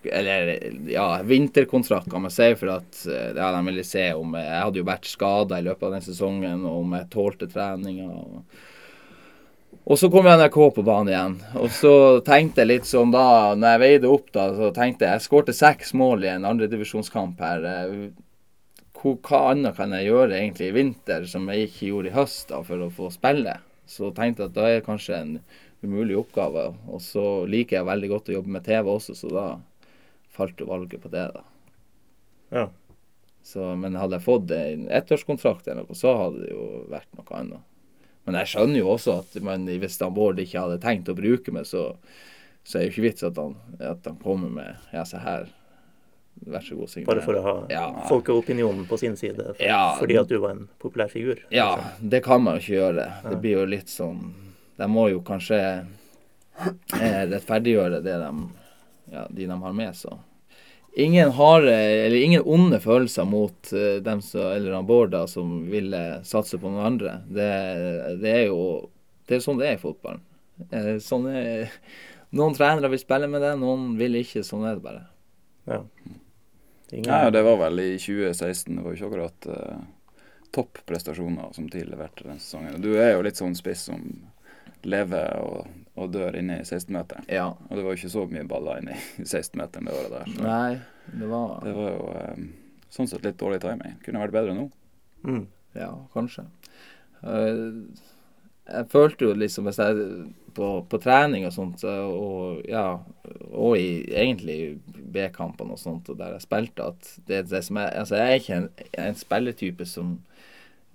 [0.03, 0.51] eller
[0.87, 2.53] ja, vinterkontrakt, kan man si.
[2.55, 5.65] For at eh, ja, de ville se om eh, Jeg hadde jo vært skada i
[5.65, 8.07] løpet av den sesongen, og om jeg tålte treninga.
[8.13, 8.61] Og,
[9.89, 11.35] og så kom NRK på banen igjen.
[11.57, 11.93] Og så
[12.25, 15.55] tenkte jeg litt sånn da, når jeg veide opp, da, så tenkte jeg Jeg skårte
[15.57, 17.65] seks mål i en andredivisjonskamp her.
[18.99, 22.53] Hva, hva annet kan jeg gjøre egentlig i vinter som jeg ikke gjorde i høst
[22.53, 23.55] da, for å få spille?
[23.89, 25.33] Så tenkte jeg at da er det kanskje en
[25.81, 26.67] umulig oppgave.
[26.91, 29.47] Og så liker jeg veldig godt å jobbe med TV også, så da
[30.37, 31.43] falt jo valget på det, da.
[32.53, 32.67] Ja.
[33.41, 37.41] Så, men hadde jeg fått en ettårskontrakt eller noe, så hadde det jo vært noe
[37.41, 37.65] annet.
[38.29, 41.51] Men jeg skjønner jo også at man, hvis han Bård ikke hadde tenkt å bruke
[41.55, 41.95] meg, så,
[42.63, 45.47] så er det jo ikke vits at han, at han kommer med Ja, se her.
[46.47, 46.93] Vær så god.
[47.09, 47.85] Bare for å ha Ja.
[48.07, 49.95] folkeopinionen på sin side, for, Ja.
[49.99, 51.41] fordi at du var en populær figur.
[51.51, 52.09] Ja, liksom.
[52.13, 53.07] det kan man jo ikke gjøre.
[53.29, 54.21] Det blir jo litt sånn
[54.79, 55.57] De må jo kanskje
[57.01, 58.29] eh, rettferdiggjøre det de,
[59.11, 60.13] ja, de de har med, så
[60.99, 65.61] Ingen harde, eller ingen onde følelser mot eh, dem som, eller han Bård da, som
[65.71, 67.13] ville satse på noen andre.
[67.29, 67.49] Det,
[68.23, 68.89] det er jo
[69.29, 70.23] det er sånn det er i fotballen.
[70.73, 71.69] Eh, sånn er,
[72.35, 74.41] noen trenere vil spille med det, noen vil ikke.
[74.45, 75.03] Sånn er det bare.
[75.69, 75.83] Ja.
[76.89, 78.75] Det ingen- Nei, det var vel i 2016.
[78.75, 79.83] Det var jo ikke akkurat uh,
[80.51, 82.81] topp prestasjoner som TIL leverte den sesongen.
[82.81, 84.01] Du er jo litt sånn spiss som
[84.87, 87.27] lever og, og dør inne i 16-meteren.
[87.31, 87.49] Ja.
[87.51, 90.33] Og det var jo ikke så mye baller inne i 16-meteren det året der.
[90.35, 90.73] Så Nei,
[91.13, 92.51] det var det var jo um,
[92.93, 93.97] sånn sett litt dårlig timing.
[94.05, 94.69] Kunne vært bedre nå.
[95.27, 95.43] Mm.
[95.77, 96.47] Ja, kanskje.
[97.23, 97.89] Uh,
[98.69, 100.07] jeg følte jo liksom hvis jeg
[100.55, 102.99] på, på trening og sånt, og ja,
[103.49, 104.79] og i egentlig
[105.13, 108.41] B-kampene og sånt, og der jeg spilte, at det, det som er Altså, jeg er
[108.41, 108.69] ikke en,
[109.05, 110.17] en spilletype som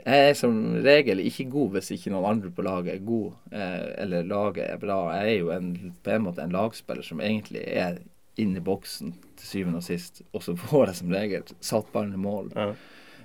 [0.02, 3.84] Jeg er som regel ikke god hvis ikke noen andre på laget er god, eh,
[4.02, 4.98] eller laget er bra.
[5.16, 5.70] Jeg er jo en,
[6.04, 8.02] på en måte en lagspiller som egentlig er
[8.40, 12.18] inne i boksen til syvende og sist, og så får jeg som regel satt ballen
[12.18, 12.50] i mål.
[12.56, 12.72] Ja.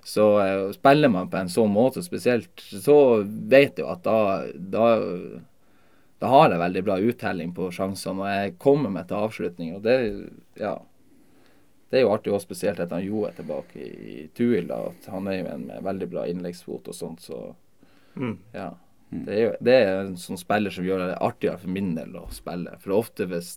[0.05, 4.19] Så eh, spiller man på en sånn måte spesielt, så vet jeg jo at da,
[4.55, 4.85] da,
[6.21, 9.73] da har jeg veldig bra uttelling på sjansene, og jeg kommer meg til avslutning.
[9.75, 9.97] Og det,
[10.61, 10.77] ja,
[11.89, 14.67] det er jo artig også spesielt at han Jo er tilbake i, Tuil.
[14.67, 17.55] da, at Han er jo en med veldig bra innleggsfot og sånt, så
[18.15, 18.37] Mm.
[18.53, 18.71] ja.
[19.11, 22.15] Det er jo det er en sånn spiller som gjør det artigere for min del
[22.17, 22.75] å spille.
[22.79, 23.55] For ofte hvis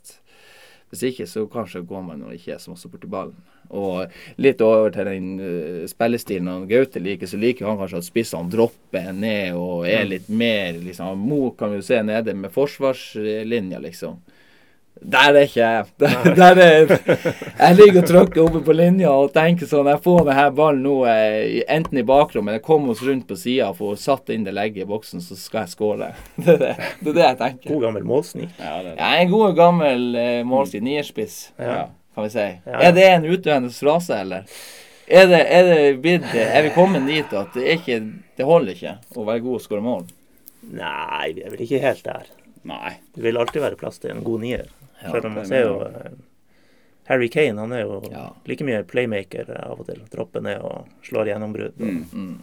[0.92, 3.37] hvis ikke, så kanskje går man og ikke er så masse borti ballen.
[3.71, 8.05] Og litt over til den uh, spillestilen han Gaute liker, så liker han kanskje at
[8.11, 12.53] spissene dropper ned og er litt mer liksom Mo kan vi jo se nede med
[12.53, 14.21] forsvarslinja, liksom.
[15.02, 15.87] Der er ikke jeg.
[15.98, 16.92] Der, der er,
[17.59, 20.92] jeg ligger og tråkker oppe på linja og tenker sånn Jeg får denne ballen nå
[21.11, 24.52] eh, enten i bakrommet eller kommer oss rundt på sida og får satt inn det
[24.55, 26.12] legget i boksen, så skal jeg skåre.
[26.37, 26.68] Det det,
[27.00, 27.72] det, er det jeg tenker.
[27.72, 28.52] God gammel målsnik.
[28.61, 30.85] Ja, det, en god gammel eh, målsnik.
[30.87, 31.88] nierspiss, Ja.
[32.14, 32.46] kan vi si.
[32.68, 32.78] Ja.
[32.90, 34.46] Er det en utdøende frase, eller?
[35.12, 37.98] Er det, er det blitt Er vi kommet dit at det, ikke,
[38.38, 40.07] det holder ikke å være god og skåre mål?
[40.78, 42.31] Nei, vi er vel ikke helt der.
[42.70, 42.94] nei.
[43.16, 44.68] Det vil alltid være plass til en god nier.
[45.11, 45.75] Selv om man ser jo
[47.09, 48.29] Harry Kane han er jo Ja.
[48.47, 50.01] like mye playmaker av og til.
[50.11, 51.77] Dropper ned og slår gjennombrudd.
[51.79, 52.05] Mm.
[52.12, 52.43] Mm.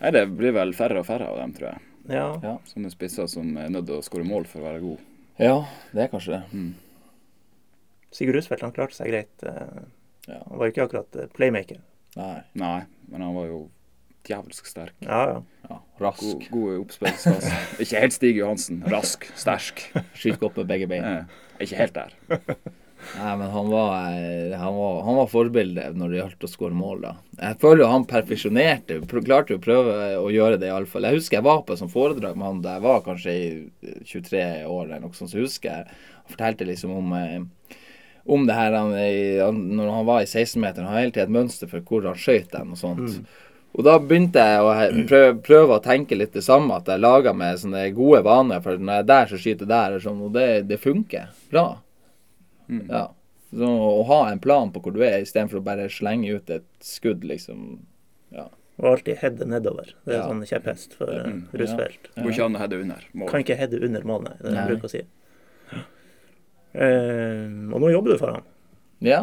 [0.00, 1.80] Nei, det blir vel færre og færre av dem, tror jeg.
[2.12, 2.26] Ja.
[2.42, 2.58] Ja.
[2.68, 4.98] Sånne spisser som er nødt til å skåre mål for å være god.
[5.38, 5.64] ja,
[5.94, 6.42] det er kanskje det.
[6.52, 6.74] Mm.
[8.14, 9.42] Sigurd Rusfeldt han klarte seg greit.
[9.42, 9.82] eh,
[10.28, 10.38] Ja.
[10.48, 11.78] Han var jo ikke akkurat eh, playmaker.
[12.16, 12.42] Nei.
[12.54, 13.68] Nei, men han var jo
[14.28, 14.94] djevelsk sterk.
[15.04, 15.42] Ja, ja.
[15.68, 16.48] Ja, rask.
[16.50, 17.58] god i oppspillsfase.
[17.80, 18.82] Ikke helt Stig Johansen.
[18.92, 19.86] Rask, sterk.
[20.12, 21.04] Skyter godt med begge bein.
[21.04, 21.44] Ja.
[21.64, 22.16] ikke helt der.
[23.14, 26.76] Nei, men han var, eh, han var, han var forbilde når det gjaldt å skåre
[26.76, 27.12] mål, da.
[27.36, 31.08] Jeg føler jo han perfeksjonerte, klarte jo å prøve å gjøre det, iallfall.
[31.08, 33.94] Jeg husker jeg var på et sånt foredrag med han da jeg var kanskje i
[34.08, 37.40] 23 år, eller noe sånt, så husker jeg han fortalte liksom om eh,
[38.24, 40.86] om det her han, han, når han var i 16-meteren.
[40.88, 43.18] Han har hele tiden et mønster for hvor han skøyt den og sånt.
[43.74, 44.72] Og da begynte jeg å
[45.08, 48.60] prøve, prøve å tenke litt det samme, at jeg laga meg sånne gode vaner.
[48.62, 51.32] For når jeg er der, så skyter jeg der, og sånn, og det, det funker
[51.50, 51.64] bra.
[52.70, 53.08] Ja.
[53.54, 56.66] Så å ha en plan på hvor du er, istedenfor å bare slenge ut et
[56.86, 57.80] skudd, liksom.
[58.34, 58.46] Ja.
[58.78, 59.90] Og alltid heade nedover.
[60.06, 60.28] Det er Ja.
[60.30, 62.08] sånn kjepphest for uh, russfelt.
[62.16, 63.28] Går ikke an å heade under mål.
[63.30, 64.36] Kan ikke heade under mål, nei.
[64.40, 65.02] Det er det jeg bruker å si.
[66.74, 68.46] Uh, og nå jobber du for han,
[69.06, 69.20] ja.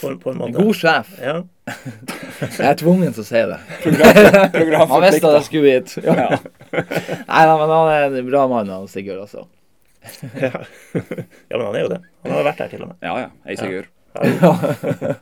[0.00, 0.62] På, på en En måte.
[0.62, 1.12] god sjef.
[1.22, 1.36] Ja.
[2.58, 3.58] Jeg er tvungen til å si det.
[3.82, 5.94] Program Han visste at jeg skulle hit.
[6.04, 6.38] Ja.
[7.26, 9.46] Nei da, men han er en bra mann, han Sigurd, altså.
[10.44, 10.52] ja.
[10.54, 12.00] ja, men han er jo det.
[12.26, 12.98] Han har vært her til og med.
[13.02, 13.30] Ja ja.
[13.48, 13.88] Hei, Sigurd.
[14.16, 15.16] Eh,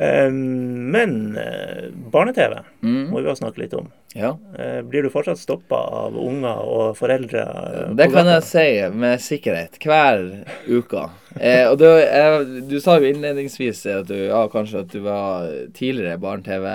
[0.00, 3.08] men eh, barne-TV Mm.
[3.10, 3.88] må vi også snakke litt om.
[4.16, 4.34] Ja.
[4.58, 7.42] Eh, blir du fortsatt stoppa av unger og foreldre?
[7.42, 9.78] eh, Det kan jeg si med sikkerhet.
[9.82, 10.22] Hver
[10.68, 11.06] uke.
[11.40, 15.48] Eh, og du, jeg, du sa jo innledningsvis at du, ja, kanskje at du var
[15.76, 16.66] tidligere barne-TV.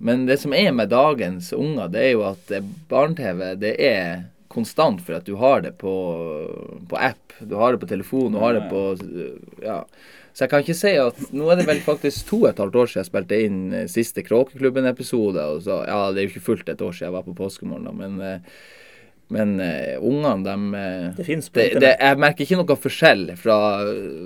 [0.00, 2.54] Men det som er med dagens unger, det er jo at
[2.88, 5.92] barne-TV det er konstant for at du har det på,
[6.90, 7.34] på app.
[7.40, 8.80] Du har det på telefon, du har det på
[9.62, 9.84] Ja.
[10.32, 12.76] Så jeg kan ikke si at Nå er det vel faktisk to og et halvt
[12.82, 15.46] år siden jeg spilte inn eh, siste Kråkeklubben-episode.
[15.54, 17.88] og så, Ja, det er jo ikke fullt et år siden jeg var på påskemorgen,
[17.88, 18.60] da, men eh,
[19.30, 21.92] men uh, ungene, de eh, Det fins på det, det.
[22.00, 23.58] Jeg merker ikke noe forskjell fra,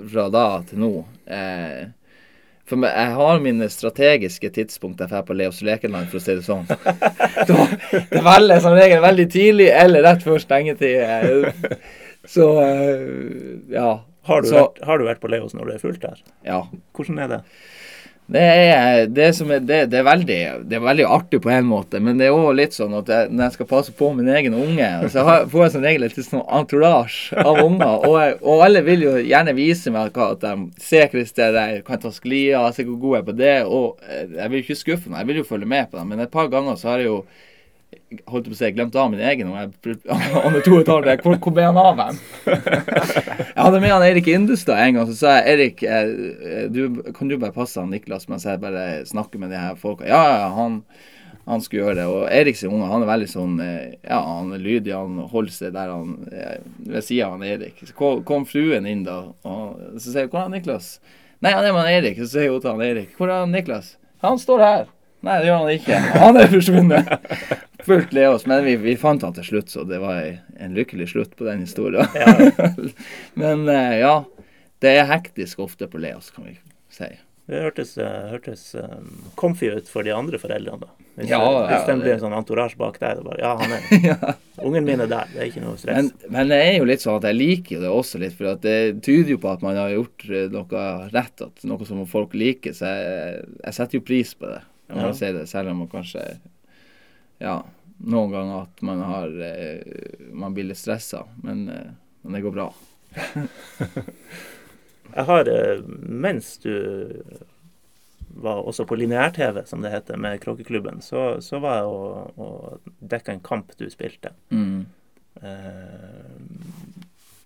[0.09, 0.89] fra da til nå.
[1.29, 1.83] Uh,
[2.65, 6.39] for meg, jeg har mine strategiske tidspunkt jeg drar på Leos lekeland, for å si
[6.39, 6.65] det sånn.
[7.45, 7.67] Da,
[8.09, 11.51] det velger som regel veldig tidlig eller rett før stengetid.
[12.25, 12.47] Så
[13.69, 13.91] ja.
[14.25, 16.21] Har du, Så, vært, har du vært på Leos når det er fullt der?
[16.45, 16.61] ja.
[16.97, 17.41] Hvordan er det?
[18.25, 21.67] Det er, det, som er, det, det, er veldig, det er veldig artig på en
[21.69, 24.31] måte, men det er òg litt sånn at jeg, når jeg skal passe på min
[24.33, 27.99] egen unge, så har, får jeg som regel et sånn entourage av unger.
[28.09, 32.01] Og, jeg- og alle vil jo gjerne vise meg at de ser Christer, jeg kan
[32.01, 33.53] ta sklia, se hvor god jeg er på det.
[33.69, 36.09] Og eh, jeg vil ikke skuffe dem, jeg vil jo følge med på dem.
[36.15, 37.19] Men et par ganger så har jeg jo
[38.29, 39.49] holdt på å si, glemte av min egen.
[39.51, 42.21] Og jeg, er to og et halvt, hvor, hvor ble han av hen?
[43.55, 47.29] Jeg hadde med han Erik Industad en gang, så sa jeg Erik, eh, du, kan
[47.31, 50.03] du bare passe han Niklas mens jeg bare snakker med de her folka?
[50.09, 50.81] Ja, ja, han,
[51.47, 52.07] han skulle gjøre det.
[52.11, 55.75] Og Eriks unge, han er veldig sånn eh, Ja, han er lydig, han holder seg
[55.77, 56.57] der han eh,
[56.89, 57.79] ved sida av han Erik.
[57.79, 60.97] Så kom, kom fruen inn da, og så sier hun 'Hvor er han Niklas?'
[61.43, 62.19] Nei, han er med han Erik.
[62.19, 64.85] Så sier hun til han Erik 'Hvor er han Niklas?' Han står her.
[65.25, 65.99] Nei, det gjør han ikke.
[66.21, 67.13] Han er forsvunnet.
[67.85, 68.45] Fullt Leos.
[68.49, 70.21] Men vi, vi fant han til slutt, så det var
[70.61, 72.05] en lykkelig slutt på den historien.
[73.41, 74.19] Men eh, ja,
[74.85, 76.57] det er hektisk ofte på Leos, kan vi
[76.93, 77.09] si.
[77.45, 80.93] Det hørtes, eh, hørtes um, comfy ut for de andre foreldrene, da.
[81.15, 84.33] Hvis, Ja, ja, hvis det- blir en sånn entourage bak det Bare, ja, han er,
[84.65, 85.29] Ungen min er der.
[85.31, 86.09] Det er ikke noe stress.
[86.09, 88.63] Men, men det er jo litt sånn at jeg liker det også litt, for at
[88.65, 90.25] det tyder jo på at man har gjort
[90.57, 92.73] noe rett, at noe som folk liker.
[92.75, 95.13] Så jeg, jeg setter jo pris på det, jeg må Ja.
[95.17, 96.21] si det, selv om man kanskje
[97.41, 97.57] Ja,
[98.05, 99.81] noen ganger at man har eh,
[100.31, 101.89] Man blir litt stressa, men, eh,
[102.21, 102.67] men det går bra.
[105.15, 106.71] Jeg har, eh, mens du
[108.35, 112.79] var også på lineær-TV, som det heter, med Kråkeklubben, så, så var jeg og, og
[112.99, 114.33] dekka en kamp du spilte.
[114.51, 114.81] Mm.
[115.39, 116.35] Eh,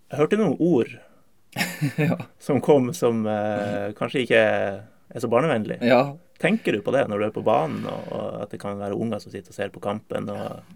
[0.10, 0.90] jeg hørte noen ord
[2.10, 2.18] ja.
[2.42, 4.42] som kom som eh, kanskje ikke
[5.10, 5.82] er, så barnevennlig.
[5.86, 6.04] ja.
[6.40, 9.20] Tenker du på det når du er på banen, og, at det kan være unger
[9.20, 10.30] som sitter og ser på kampen?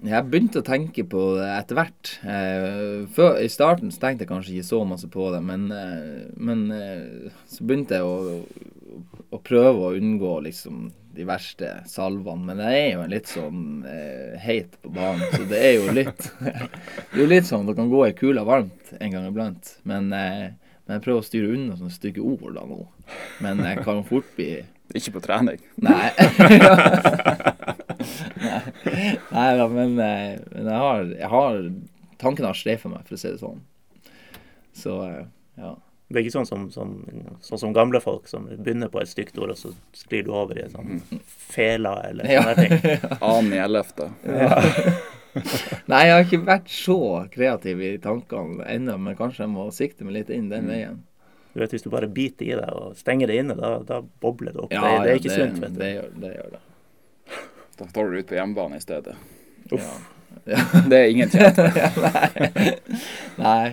[0.04, 2.12] Jeg begynte å tenke på det etter hvert.
[2.28, 6.26] Eh, før, I starten så tenkte jeg kanskje ikke så masse på det, men, eh,
[6.36, 8.42] men eh, så begynte jeg å,
[9.32, 12.44] å prøve å unngå liksom de verste salvene.
[12.50, 13.64] Men jeg er jo litt sånn
[14.44, 16.28] heit på banen, så det er jo litt
[17.14, 19.78] Det er jo litt sånn det kan gå ei kule varmt en gang iblant.
[19.88, 20.52] Men, eh,
[20.86, 22.82] men jeg prøver å styre unna sånne stygge ord da nå.
[23.44, 24.50] Men jeg kan fort bli
[24.94, 25.62] Ikke på trening.
[25.88, 26.10] Nei.
[29.32, 29.56] Nei.
[29.58, 31.64] Da, men, eh, men jeg har, jeg har
[32.24, 33.64] Tanken har streifa meg, for å si det sånn.
[34.78, 35.24] Så eh,
[35.60, 35.72] ja.
[36.08, 36.94] det er ikke sånn som, som,
[37.44, 40.60] sånn som gamle folk som begynner på et stygt ord, og så sklir du over
[40.60, 42.46] i en sånn fela eller Ja.
[42.46, 43.04] sånne ting.
[43.32, 44.08] Annen i ellevte.
[45.92, 47.00] Nei, jeg har ikke vært så
[47.34, 51.02] kreativ i tankene ennå, men kanskje jeg må sikte meg litt inn den veien.
[51.54, 54.56] Du vet, Hvis du bare biter i deg og stenger det inne, da, da bobler
[54.56, 54.74] det opp.
[54.74, 55.62] Ja, det, det er ja, ikke sunt.
[55.62, 55.80] vet du.
[55.82, 56.34] Det gjør det.
[56.40, 56.64] Gjør det.
[57.74, 59.16] Da tar du ut på hjemmebane i stedet.
[59.74, 59.94] Ja.
[60.90, 61.74] Det er ingen tjent med.
[62.04, 62.74] Nei.
[63.38, 63.68] Nei.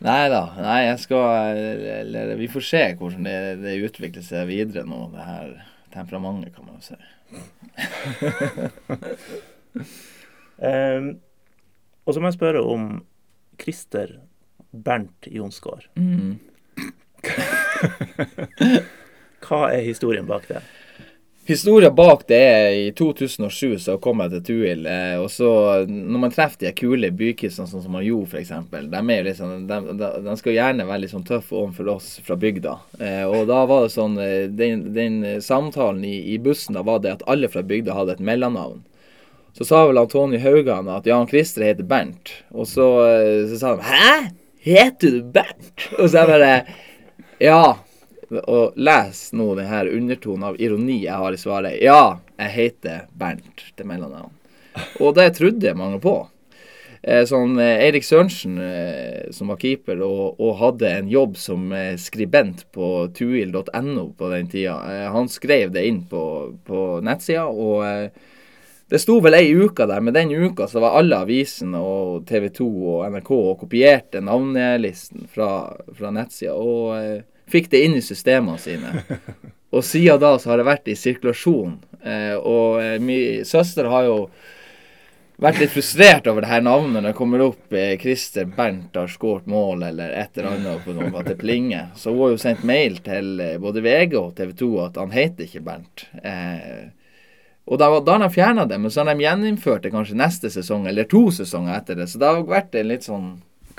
[0.00, 0.40] Nei da.
[0.56, 1.58] Nei, jeg skal
[1.92, 5.50] Eller vi får se hvordan det, det utvikler seg videre nå, det her
[5.92, 6.96] temperamentet, kan man jo si.
[10.60, 11.10] Eh,
[12.04, 12.90] og så må jeg spørre om
[13.60, 14.18] Christer
[14.70, 15.88] Bernt Jonsgaard.
[15.96, 16.38] Mm.
[19.44, 20.62] Hva er historien bak det?
[21.50, 24.84] Historia bak det er i 2007 så kom jeg til Tuil.
[24.86, 25.48] Eh, og så
[25.88, 30.10] når man treffer de kule bykissene sånn som Jo f.eks., de, er liksom, de, de,
[30.28, 32.76] de skal gjerne være litt sånn tøffe overfor oss fra bygda.
[33.00, 37.02] Eh, og da var det sånn eh, Den, den samtalen i, i, bussen da var
[37.02, 38.84] det at alle fra bygda hadde et mellomnavn.
[39.52, 42.32] Så sa vel Antonio Haugan at Jan Christer heter Bernt.
[42.50, 44.30] Og så, eh, så sa han 'Hæ?
[44.60, 46.64] Heter du Bernt?' Og så jeg bare
[47.40, 47.76] Ja
[48.30, 51.82] og les nå den her undertonen av ironi jeg har i svaret.
[51.82, 54.30] Ja, jeg heter Bernt til mellomnavn.
[55.00, 56.28] Og det trodde mange på.
[57.02, 58.60] Eh, sånn eh, Eirik Sørensen,
[59.32, 65.10] som var keeper og, og, hadde en jobb som skribent på tuil.no på den tida,
[65.10, 67.48] han skrev det inn på, på nettsida.
[67.48, 68.12] og
[68.90, 72.48] det sto vel ei uke der, men den uka så var alle avisene og TV
[72.56, 75.50] 2 og NRK og kopierte navnelisten fra,
[75.94, 76.56] fra nettsida.
[76.58, 78.94] Og fikk det inn i systemene sine.
[79.70, 81.76] Og siden da så har det vært i sirkulasjon.
[82.02, 84.16] Eh, og eh, min søster har jo
[85.40, 89.08] vært litt frustrert over det her navnet når det kommer opp eh, Christer Bernt har
[89.12, 91.92] skåret mål eller et eller annet på noe, at det plinger.
[91.96, 95.14] Så hun har jo sendt mail til eh, både VG og TV 2 at han
[95.14, 96.06] heter ikke Bernt.
[96.18, 96.90] Eh,
[97.70, 100.50] og da, da har de fjerna det, men så har de gjeninnført det kanskje neste
[100.50, 102.08] sesong eller to sesonger etter det.
[102.10, 103.30] Så det har vært en litt sånn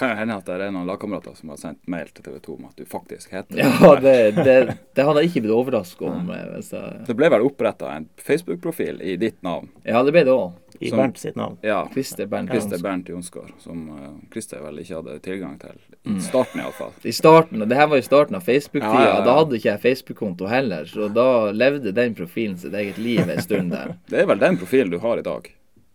[0.02, 2.54] kan jo hende at det er noen lagkamerater som har sendt mail til TV 2
[2.56, 3.66] om at du faktisk heter det.
[3.68, 4.56] Ja, det, det,
[4.98, 6.32] det hadde jeg ikke blitt overrasket om.
[6.34, 6.94] Eh, jeg...
[7.06, 9.70] Det ble vel oppretta en Facebook-profil i ditt navn?
[9.86, 10.56] Ja, det ble det òg.
[10.82, 11.58] I som, Bernt sitt navn?
[11.62, 11.90] Ja.
[11.94, 13.52] Christer Bernt, Christer Bernt Jonsgaard.
[13.60, 15.78] Som uh, Christer vel ikke hadde tilgang til.
[16.02, 16.20] I mm.
[16.26, 16.92] starten iallfall.
[17.06, 19.04] I starten, og det her var i starten av Facebook-tida.
[19.06, 22.98] Ja, ja, da hadde ikke jeg Facebook-konto heller, så da levde den profilen sitt eget
[22.98, 23.94] liv en stund der.
[24.12, 25.52] det er vel den profilen du har i dag?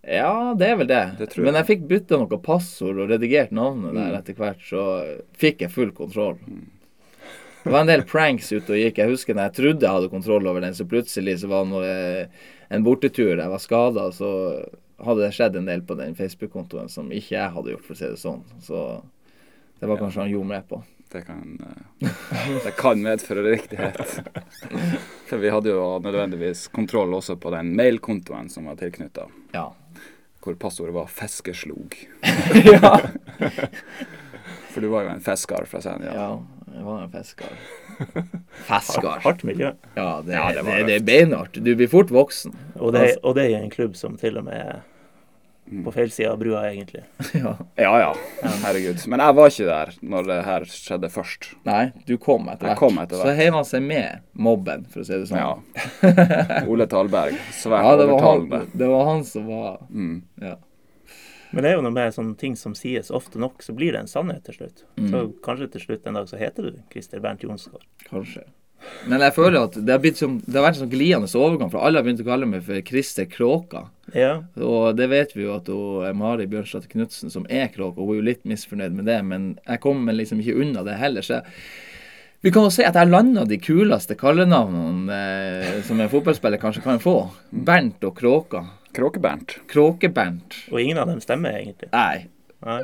[0.07, 1.03] Ja, det er vel det.
[1.18, 1.42] det jeg.
[1.42, 4.18] Men jeg fikk bytta noe passord og redigert navnet der mm.
[4.20, 4.87] etter hvert, så
[5.35, 6.38] fikk jeg full kontroll.
[6.46, 6.68] Mm.
[7.66, 9.00] Det var en del pranks ute og gikk.
[9.02, 11.88] Jeg husker når jeg trodde jeg hadde kontroll over den, så plutselig så var det
[11.90, 12.44] eh,
[12.76, 13.33] en bortetur.
[13.35, 14.29] Jeg var skada, så
[15.02, 17.98] hadde det skjedd en del på den Facebook-kontoen som ikke jeg hadde gjort, for å
[17.98, 18.44] si det sånn.
[18.62, 18.85] Så
[19.81, 20.29] det var kanskje ja.
[20.29, 20.79] han gjorde med på.
[21.11, 22.14] Det kan, eh,
[22.68, 23.98] det kan medføre riktighet.
[25.29, 29.26] For vi hadde jo nødvendigvis kontroll også på den mailkontoen som var tilknytta.
[29.55, 29.72] Ja
[30.46, 31.96] hvor passordet var 'feskeslog'.
[32.72, 33.00] ja.
[34.70, 36.12] For du var jo en fisker fra Senja.
[36.14, 36.29] Ja,
[36.77, 37.55] jeg var en fisker.
[38.69, 39.23] Fisker.
[39.25, 39.71] Hardt miljø.
[39.97, 41.57] Ja, det, ja, det, det, det er beinhardt.
[41.57, 42.53] Du blir fort voksen.
[42.77, 44.85] Og det, og det er en klubb som til og med er
[45.85, 47.03] på feil side av brua, egentlig.
[47.33, 47.57] ja.
[47.75, 47.93] ja.
[48.01, 48.12] ja,
[48.62, 49.01] Herregud.
[49.11, 51.49] Men jeg var ikke der når det her skjedde først.
[51.67, 52.79] Nei, du kom etter hvert.
[52.79, 53.33] Kom etter hvert.
[53.33, 55.43] Så heiv han seg med mobben, for å si det sånn.
[55.43, 56.62] Ja.
[56.71, 57.41] Ole Talberg.
[57.62, 58.62] Svært ja, det overtalende.
[58.77, 60.17] det var han som var mm.
[60.45, 60.55] Ja.
[61.57, 64.03] Men det er jo noe med sånne ting som sies ofte nok, så blir det
[64.03, 64.83] en sannhet til slutt.
[65.01, 65.09] Mm.
[65.09, 67.87] Så kanskje til slutt en dag så heter du Christer Bernt Jonsgaard.
[68.05, 68.45] Kanskje.
[69.09, 71.81] Men jeg føler at det har, som, det har vært en sånn glidende overgang, for
[71.81, 73.87] alle har begynt å kalle meg for Christer Kråka.
[74.12, 74.35] Ja.
[74.61, 78.21] Og det vet vi jo at hun, Mari Bjørnstad Knutsen, som er kråka, hun er
[78.21, 81.25] jo litt misfornøyd med det, men jeg kommer liksom ikke unna det heller.
[81.25, 81.40] så
[82.45, 86.85] vi kan jo si at jeg landa de kuleste kallenavnene eh, som en fotballspiller kanskje
[86.85, 87.16] kan få.
[87.51, 88.61] Bernt og Kråka.
[88.96, 89.59] Kråke-Bernt.
[89.72, 90.56] Kråke-Bernt.
[90.72, 91.90] Og ingen av dem stemmer, egentlig.
[91.92, 92.26] Nei.
[92.66, 92.80] Nei.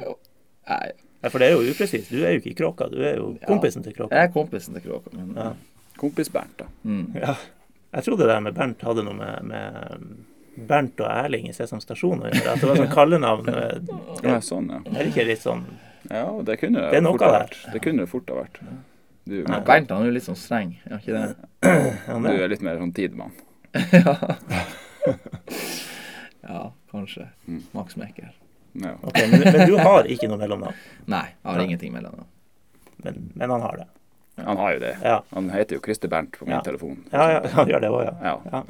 [0.69, 0.85] Nei.
[1.31, 2.11] For det er jo upresist.
[2.11, 4.17] Du er jo ikke Kråka, du er jo kompisen til Kråka.
[4.17, 5.13] Jeg er kompisen til Kråka.
[5.15, 5.53] Men, ja.
[6.01, 6.67] Kompis-Bernt, da.
[6.83, 7.05] Mm.
[7.15, 7.37] Ja.
[7.93, 12.25] Jeg trodde det med Bernt hadde noe med, med Bernt og Erling i Sesam Stasjon
[12.25, 12.55] å gjøre.
[12.55, 13.53] At det var sånn kallenavn.
[14.23, 14.81] Ja, sånn, ja.
[14.93, 15.65] Er det ikke litt sånn
[16.07, 17.57] Ja, det kunne det, det fort ha vært.
[17.75, 18.61] Det kunne det fort ha vært.
[19.23, 21.27] Du, Nei, Bernt han er jo litt sånn streng, er ikke det?
[21.63, 23.35] du er litt mer sånn tidmann.
[23.95, 24.17] ja.
[26.49, 27.29] ja, kanskje.
[27.47, 27.63] Mm.
[27.73, 28.33] Max Mekker.
[28.73, 28.95] Ja.
[29.03, 30.79] Okay, men, men, du har ikke noe mellomnavn?
[31.15, 32.29] Nei, jeg har ingenting mellomnavn.
[33.03, 33.89] Men, men han har det?
[34.43, 34.97] Han har jo det.
[35.03, 35.23] Ja.
[35.31, 36.63] Han heter jo Christer Bernt på min ja.
[36.65, 37.05] telefon.
[37.11, 38.37] Ja, ja, han gjør det òg, ja.
[38.53, 38.63] ja.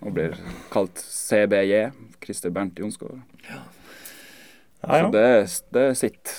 [0.00, 0.38] og blir
[0.72, 1.90] kalt CBJ.
[2.24, 3.20] Christer Bernt Jonsgaard.
[3.48, 3.60] Ja.
[4.80, 5.26] Så det,
[5.74, 6.38] det er sitt.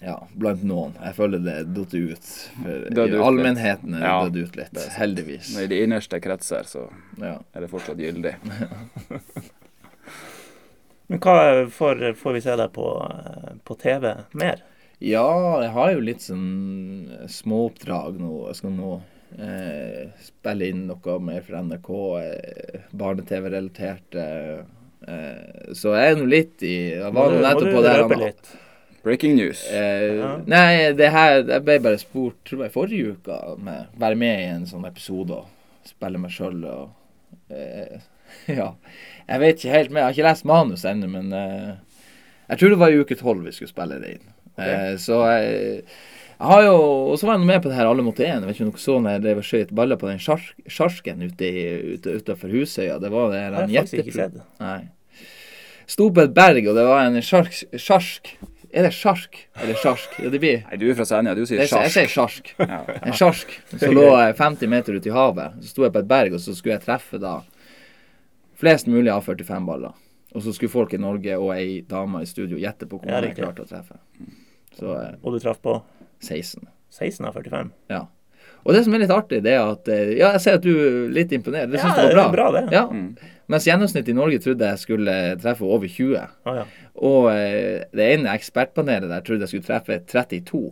[0.00, 0.94] Ja, blant noen.
[0.96, 2.28] Jeg føler det er datt ut.
[2.64, 5.50] For allmennheten er ja, dødd ut litt, heldigvis.
[5.54, 6.86] Men I de innerste kretser så
[7.20, 8.34] er det fortsatt gyldig.
[11.10, 12.86] Men hva får, får vi se deg på,
[13.66, 14.62] på TV mer?
[15.02, 15.26] Ja,
[15.64, 18.34] jeg har jo litt sånn småoppdrag nå.
[18.50, 18.92] Jeg skal nå
[19.36, 21.90] eh, spille inn noe mer for NRK,
[22.20, 24.20] eh, barne-TV-relatert.
[24.20, 28.04] Eh, så jeg er nå litt i Jeg var nå nettopp på det her
[29.02, 29.62] Breaking news.
[29.70, 30.30] Eh, Ja.
[30.46, 34.48] Nei, det her Jeg ble bare spurt, tror jeg, forrige uke med være med i
[34.52, 35.46] en sånn episode og
[35.88, 36.90] spille meg sjøl og
[37.50, 38.00] eh,
[38.60, 38.74] Ja.
[39.30, 40.00] Jeg vet ikke helt mer.
[40.00, 41.74] Jeg har ikke lest manus ennå, men eh,
[42.50, 44.26] jeg tror det var i uke tolv vi skulle spille det inn.
[44.60, 45.82] Eh, så jeg,
[46.40, 46.74] jeg har jo
[47.12, 48.42] Og så var jeg med på det her Alle mot én.
[48.42, 50.48] Jeg vet ikke om dere så når jeg drev og skjøt baller på den sjark,
[50.68, 51.50] sjarsken ute,
[51.96, 52.98] ute utenfor Husøya.
[53.00, 54.32] Det var det en jeg.
[54.60, 54.80] Nei.
[55.90, 58.34] Sto på et berg, og det var en sjark Sjarsk.
[58.72, 60.12] Er det sjark eller sjarsk?
[60.22, 62.52] Ja, det blir Nei, du er fra Senja, du sier det, Jeg sier sjarsk.
[62.54, 62.68] sjarsk.
[62.70, 62.98] Ja.
[63.02, 65.56] En sjarsk som lå eh, 50 meter ute i havet.
[65.64, 67.40] Så sto jeg på et berg, og så skulle jeg treffe da
[68.60, 69.96] flest mulig av 45 baller.
[70.34, 73.18] Og så skulle folk i Norge og ei dame i studio gjette på hvor Ja,
[73.18, 73.98] mange jeg klarte å treffe.
[74.78, 75.80] Så eh, Og du traff på
[76.22, 76.68] 16.
[76.94, 77.72] 16 av 45.
[77.90, 78.04] Ja.
[78.62, 80.70] Og det som er litt artig, det er at eh, Ja, jeg ser at du
[80.76, 81.72] er litt imponert.
[81.72, 82.64] Det syns Ja, du var det er bra, det.
[82.76, 82.84] Ja.
[82.86, 83.10] Mm.
[83.50, 86.20] Mens gjennomsnittet i Norge trodde jeg skulle treffe over 20.
[86.46, 86.66] Ah, ja.
[87.02, 90.70] Og eh, det ene ekspertpanelet der trodde jeg skulle treffe 32.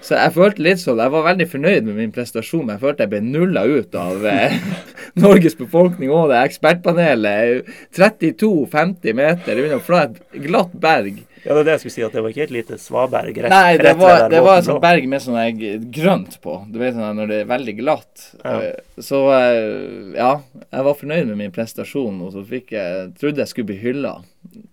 [0.00, 3.04] Så jeg følte litt sånn, jeg var veldig fornøyd med min prestasjon, men jeg følte
[3.04, 4.54] jeg ble nulla ut av eh,
[5.20, 7.68] Norges befolkning og det ekspertpanelet.
[7.98, 11.20] 32-50 meter unna fra et glatt berg.
[11.44, 13.52] ja, det er det jeg skulle si, at det var ikke et lite svaberg rett,
[13.52, 16.56] Nei, det rett var, det var et sånt berg med sånn grønt på.
[16.72, 18.26] Du vet sånn når det er veldig glatt.
[18.40, 18.56] Ja.
[18.70, 20.32] Eh, Så eh, ja,
[20.64, 24.16] jeg var fornøyd med min prestasjon, og så fikk jeg trodde jeg skulle bli hylla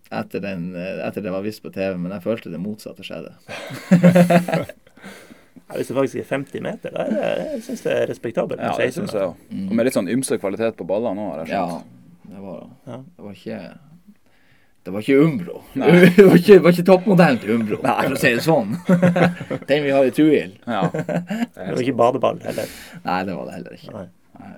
[0.07, 3.36] etter, den, eh, etter det var vist på TV, men jeg følte det motsatte skjedde.
[5.70, 8.61] Ja, hvis det faktisk er 50 meter, da er det, jeg synes det er respektabelt.
[8.61, 9.36] Ja, det 16, syns jeg òg.
[9.70, 11.82] Og med litt sånn ymse kvalitet på ballene òg, har jeg Ja,
[12.32, 12.97] det var, Ja.
[13.18, 13.59] det var ikke
[14.88, 15.57] det var ikke Umbro.
[15.76, 17.95] Det, var ikke, det var ikke toppmodellen til Umbro, Nei.
[18.05, 18.70] for å si det sånn.
[19.68, 20.53] Den vi har i Tuil.
[20.63, 20.86] Ja.
[20.93, 22.72] Det var ikke badeball heller.
[23.03, 23.91] Nei, det var det heller ikke.
[23.97, 24.05] Nei.
[24.39, 24.53] Nei.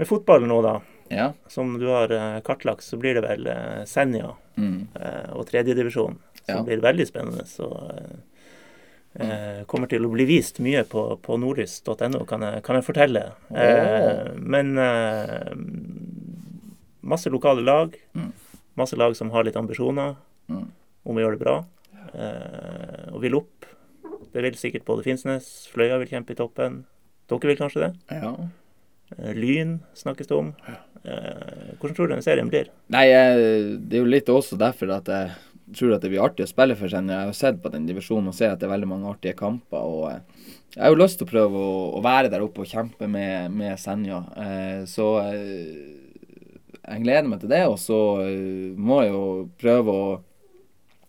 [0.00, 0.78] Med fotball nå, da,
[1.12, 1.32] Ja.
[1.52, 4.88] som du har eh, kartlagt, så blir det vel eh, Senja Mm.
[4.98, 6.62] eh, og tredjedivisjon som Ja.
[6.66, 7.44] blir veldig spennende.
[7.46, 7.68] Så
[9.18, 13.24] eh, eh, kommer til å bli vist mye på, på nordlys.no, kan, kan jeg fortelle.
[13.50, 15.52] Eh, men eh,
[17.00, 17.96] masse lokale lag.
[18.14, 18.32] Mm.
[18.78, 20.16] Masse lag som har litt ambisjoner
[20.48, 20.64] Mm.
[21.04, 21.56] om å gjøre det bra.
[22.14, 23.66] Eh, og vil opp.
[24.32, 26.78] Det vil sikkert både Finnsnes, Fløya vil kjempe i toppen.
[27.28, 27.90] Dere vil kanskje det?
[28.16, 28.30] ja.
[29.18, 30.54] Eh, Lyn snakkes det om.
[31.04, 32.70] Eh, hvordan tror du den serien blir?
[32.92, 35.30] Nei, det er jo litt også derfor at jeg
[35.76, 37.22] tror at det blir artig å spille for Senja.
[37.22, 39.78] Jeg har sett på den divisjonen og ser at det er veldig mange artige kamper.
[39.78, 42.70] og eh, Jeg har jo lyst til å prøve å, å være der oppe og
[42.70, 44.22] kjempe med, med Senja.
[44.44, 46.08] Eh, så eh,
[46.88, 47.64] jeg gleder meg til det.
[47.68, 49.26] Og så eh, må jeg jo
[49.60, 50.08] prøve å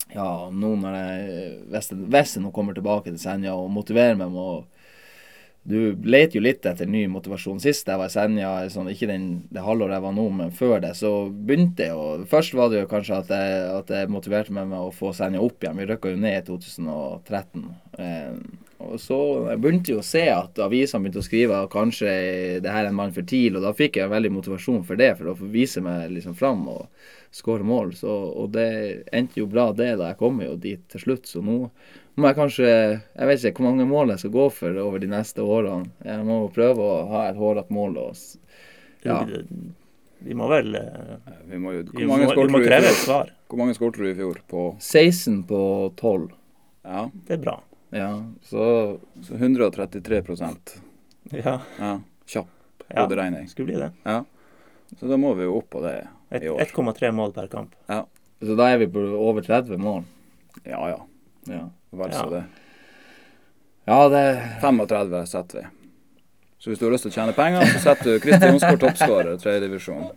[0.09, 4.41] ja, nå når jeg, hvis jeg nå kommer tilbake til Senja og motiverer meg med
[4.41, 4.53] å
[5.63, 7.59] du leter jo litt etter ny motivasjon.
[7.61, 10.79] Sist jeg var i Senja, sånn, ikke den, det halvåret jeg var nå, men før
[10.85, 14.55] det, så begynte jeg jo Først var det jo kanskje at jeg, at jeg motiverte
[14.55, 15.77] meg med å få Senja opp igjen.
[15.81, 17.67] Vi rykka jo ned i 2013.
[17.99, 18.33] Eh,
[18.79, 22.11] og så jeg begynte jo å se at avisene begynte å skrive at kanskje
[22.63, 25.11] det her er en mann for TIL, og da fikk jeg veldig motivasjon for det,
[25.19, 26.87] for å få vise meg liksom fram og
[27.35, 27.91] skåre mål.
[27.99, 28.69] Så, og det
[29.11, 30.13] endte jo bra, det, da.
[30.13, 31.65] Jeg kom jo dit til slutt, så nå
[32.19, 35.07] må jeg kanskje Jeg vet ikke hvor mange mål jeg skal gå for over de
[35.11, 35.89] neste årene.
[36.05, 37.97] Jeg må prøve å ha et hårete mål.
[37.97, 38.15] Og,
[39.05, 39.19] ja.
[40.19, 41.15] Vi må vel eh,
[41.47, 43.05] Vi må jo vi Hvor må, mange vi skåret må du i kreve et fjor?
[43.05, 43.31] svar.
[43.49, 45.61] Hvor mange skåret du i fjor på 16 på
[45.97, 46.29] 12.
[46.83, 47.55] Ja, Det er bra.
[47.95, 48.09] Ja,
[48.45, 50.75] så så 133%
[51.33, 51.93] Ja, Ja,
[52.25, 52.47] kjapp
[52.89, 53.01] ja.
[53.03, 53.47] hoderegning.
[53.49, 53.91] skulle bli det.
[54.03, 54.23] Ja.
[54.99, 55.95] Så da må vi jo opp på det
[56.41, 56.59] i år.
[56.65, 57.73] 1,3 mål per kamp.
[58.41, 60.03] Så da er vi på over 30 mål.
[60.65, 60.99] Ja ja,
[61.49, 62.21] Ja, vel Ja.
[62.21, 62.43] så det.
[63.89, 64.23] ja det
[64.61, 65.65] 35 setter vi.
[66.59, 69.37] Så hvis du har lyst til å tjene penger, så setter du Kristi Jonsgaard toppskårer,
[69.39, 70.09] tredjedivisjon.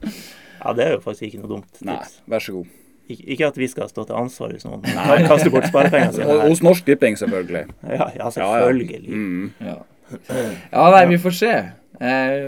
[0.65, 2.17] Ja, det er jo faktisk ikke noe dumt Nei, tips.
[2.27, 2.67] vær så god.
[3.13, 4.83] Ik ikke at vi skal stå til ansvar hvis noen
[5.27, 6.37] kaster bort sparepengene sine.
[6.49, 7.65] Hos Norsk Tipping, selvfølgelig.
[7.89, 9.03] Ja, ja, selvfølgelig.
[9.09, 9.53] Mm.
[9.61, 9.77] Ja.
[10.73, 11.53] ja, nei, vi får se.
[12.03, 12.47] Jeg,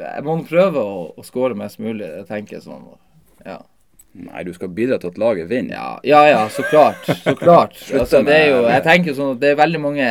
[0.00, 2.06] jeg må prøve å, å skåre mest mulig.
[2.06, 2.84] Jeg tenker sånn.
[3.44, 3.58] Ja.
[4.18, 5.76] Nei, du skal bidra til at laget vinner.
[5.78, 7.06] Ja, ja, ja, så klart.
[7.06, 7.78] Så klart.
[8.00, 10.08] Altså, det er jo, jeg tenker sånn at det er veldig mange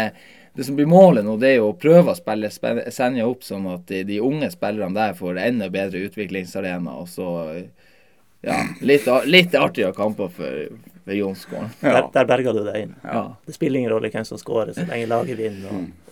[0.57, 3.67] Det som blir målet nå, det er jo å prøve å spille Senja opp sånn
[3.69, 6.95] at de, de unge spillerne der får enda bedre utviklingsarena.
[6.97, 7.27] Og så
[8.41, 10.65] ja, litt, litt artigere kamper for,
[11.03, 11.69] for Jonsgården.
[11.81, 12.97] Der, der berga du deg inn.
[13.03, 13.23] Ja.
[13.45, 15.69] Det spiller ingen rolle hvem som skårer, så lenge laget vinner.
[15.69, 16.06] Og...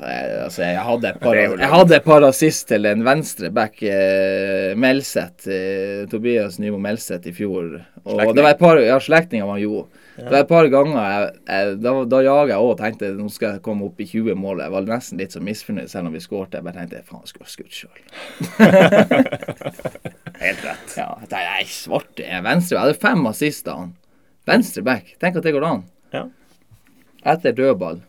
[0.00, 4.72] Jeg, altså, jeg hadde et par, jeg hadde et par assist til en venstreback, eh,
[4.80, 5.48] Melseth.
[5.52, 7.74] Eh, Tobias Nymo Melseth i fjor.
[8.04, 8.36] Og Slektning.
[8.38, 9.86] det var et par Ja, slektninger var Jo.
[10.20, 13.28] Det var et par ganger jeg, jeg, Da, da jaga jeg òg og tenkte nå
[13.32, 14.60] skal jeg komme opp i 20 mål.
[14.64, 16.58] Jeg var nesten litt så misfornøyd selv om vi skårte.
[16.58, 17.96] Jeg bare tenkte faen, jeg skulle ha skutt sjøl.
[20.44, 20.92] Helt rett.
[20.96, 22.76] Ja, jeg tenkte, nei, svarte venstre.
[22.76, 23.96] Jeg hadde fem assist av han.
[24.48, 25.14] Venstre back.
[25.20, 25.82] Tenk at det går an.
[26.12, 26.26] Ja.
[27.32, 28.00] Etter dødball.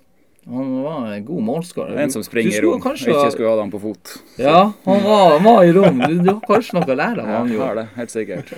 [0.50, 1.98] Han var en god målskårer.
[2.02, 2.80] En som springer i rom.
[2.82, 4.16] kanskje Ikke skulle ha dem på fot.
[4.42, 6.00] Ja, han var, han var i rom.
[6.02, 7.84] Du, du har kanskje noe å lære av Ja, han jeg har gjorde.
[7.84, 8.50] det, helt sikkert.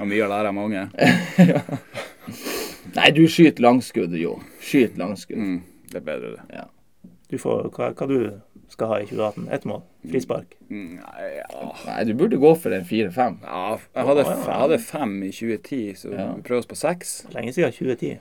[0.00, 0.82] Har mye å lære av mange.
[2.98, 4.38] Nei, du skyter langskudd, jo.
[4.64, 5.38] Skyt langskudd.
[5.38, 5.58] Mm,
[5.92, 6.64] det er bedre, det.
[7.28, 8.16] Du får hva, hva du
[8.72, 9.48] skal ha i 2018?
[9.52, 9.82] Ett mål?
[10.08, 10.54] Frispark?
[10.72, 11.68] Mm, Nei, ja.
[11.84, 13.36] Nei, du burde gå for en fire-fem.
[13.44, 14.46] ja jeg, hadde, Ja, ja, ja.
[14.48, 16.26] jeg hadde fem i 2010, så Ja.
[16.36, 17.12] vi prøver oss på seks.
[17.34, 18.18] Lenge siden 2010.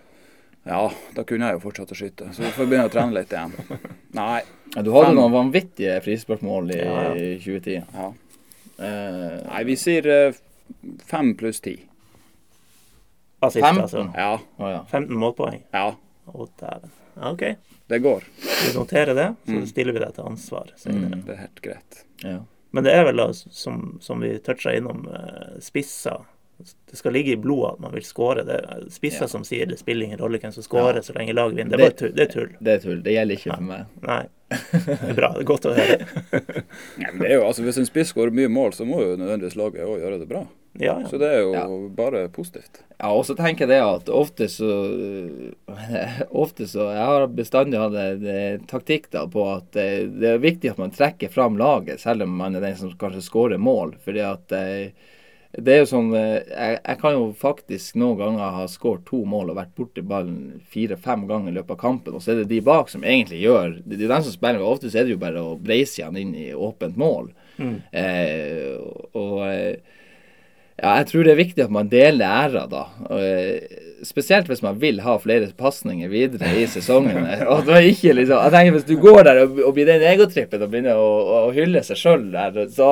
[0.67, 0.81] Ja,
[1.15, 3.53] da kunne jeg jo fortsatt å skyte, så vi får begynne å trene litt igjen.
[4.17, 4.41] Nei.
[4.75, 7.13] Ja, Du hadde noen vanvittige frisparkmål i Ja, ja.
[7.39, 7.85] 2010.
[7.93, 8.09] Ja.
[8.77, 10.35] Uh, Nei, vi sier uh,
[11.07, 11.77] fem pluss ti.
[13.39, 13.81] Assist, 15.
[13.83, 14.03] altså.
[14.17, 14.33] Ja.
[14.57, 14.81] Oh, ja.
[14.91, 15.61] 15 målpoeng.
[15.73, 15.91] Ja,
[16.27, 16.91] Å, dæven.
[17.31, 17.43] OK.
[17.87, 18.23] det går.
[18.43, 19.67] Vi noterer det, så Mm.
[19.69, 21.15] stiller vi deg til ansvar senere.
[21.15, 21.21] Mm.
[21.25, 22.03] Det er helt greit.
[22.23, 22.39] ja.
[22.75, 26.25] Men det er vel som, som vi toucha innom, eh, spisser.
[26.57, 28.43] Det skal ligge i blodet at man vil skåre.
[28.47, 29.27] Det er spisser Ja.
[29.27, 31.01] som sier det spiller ingen rolle hvem som skårer, Ja.
[31.01, 31.77] så lenge laget vinner.
[31.77, 32.13] Det Det- tull.
[32.15, 32.49] Det er tull.
[32.61, 33.01] Det er tull.
[33.03, 33.85] Det gjelder ikke for meg.
[34.01, 34.25] Nei.
[34.87, 35.33] Det er bra.
[35.33, 35.97] Det er godt å høre.
[36.97, 39.17] Nei, men det er jo, altså, hvis en spiss skårer mye mål, så må jo
[39.19, 40.45] nødvendigvis laget òg gjøre det bra.
[40.79, 41.07] Ja, ja.
[41.09, 41.65] Så det er jo Ja.
[41.89, 42.81] bare positivt.
[42.99, 44.69] Ja, og så tenker jeg det at ofte så
[46.31, 50.41] Ofte så Jeg har bestandig hatt en eh, taktikk da på at det, det er
[50.43, 53.95] viktig at man trekker fram laget, selv om man er den som kanskje skårer mål.
[54.05, 54.91] Fordi at eh,
[55.57, 59.23] det er jo sånn eh, jeg, jeg kan jo faktisk noen ganger ha skåret to
[59.25, 62.51] mål og vært borti ballen fire-fem ganger i løpet av kampen, og så er det
[62.51, 64.61] de bak som egentlig gjør Det er de som spiller.
[64.61, 67.31] og Ofte så er det jo bare å breise igjen inn i åpent mål.
[67.57, 67.77] Mm.
[67.89, 68.75] Eh,
[69.17, 69.97] og eh,
[70.77, 72.83] ja, jeg tror det er viktig at man deler æra, da.
[73.09, 77.25] Og, eh, spesielt hvis man vil ha flere pasninger videre i sesongen.
[77.57, 80.61] At man ikke liksom, jeg tenker Hvis du går der og, og blir den egotrippen
[80.61, 81.09] og begynner å,
[81.47, 82.91] å hylle seg sjøl der, så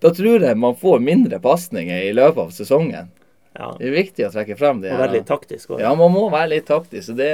[0.00, 3.10] da tror jeg man får mindre pasninger i løpet av sesongen.
[3.58, 3.70] ja.
[3.78, 4.92] Det er viktig å trekke frem det.
[4.94, 5.80] Og være litt taktisk òg.
[5.84, 7.12] Ja, man må være litt taktisk.
[7.14, 7.32] Og det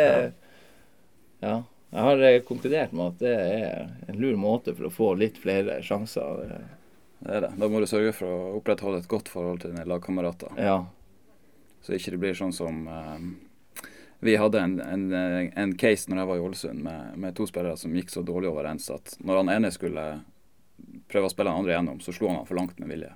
[1.45, 1.63] Ja.
[1.97, 5.39] Jeg har eh, konkludert med at det er en lur måte for å få litt
[5.39, 6.43] flere sjanser.
[7.23, 7.53] Det er det.
[7.57, 10.51] Da må du sørge for å opprettholde et godt forhold til dine lagkamerater.
[10.59, 10.81] Ja.
[11.87, 13.87] Så ikke det blir sånn som eh,
[14.27, 15.07] Vi hadde en, en,
[15.55, 18.51] en case når jeg var i Ålesund med, med to spillere som gikk så dårlig
[18.51, 20.07] overens at når han ene skulle
[21.11, 23.13] prøve å spille han andre gjennom, så slo han han for langt med vilje.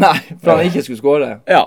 [0.00, 1.30] Nei, for han ikke skulle skåre.
[1.50, 1.64] Ja.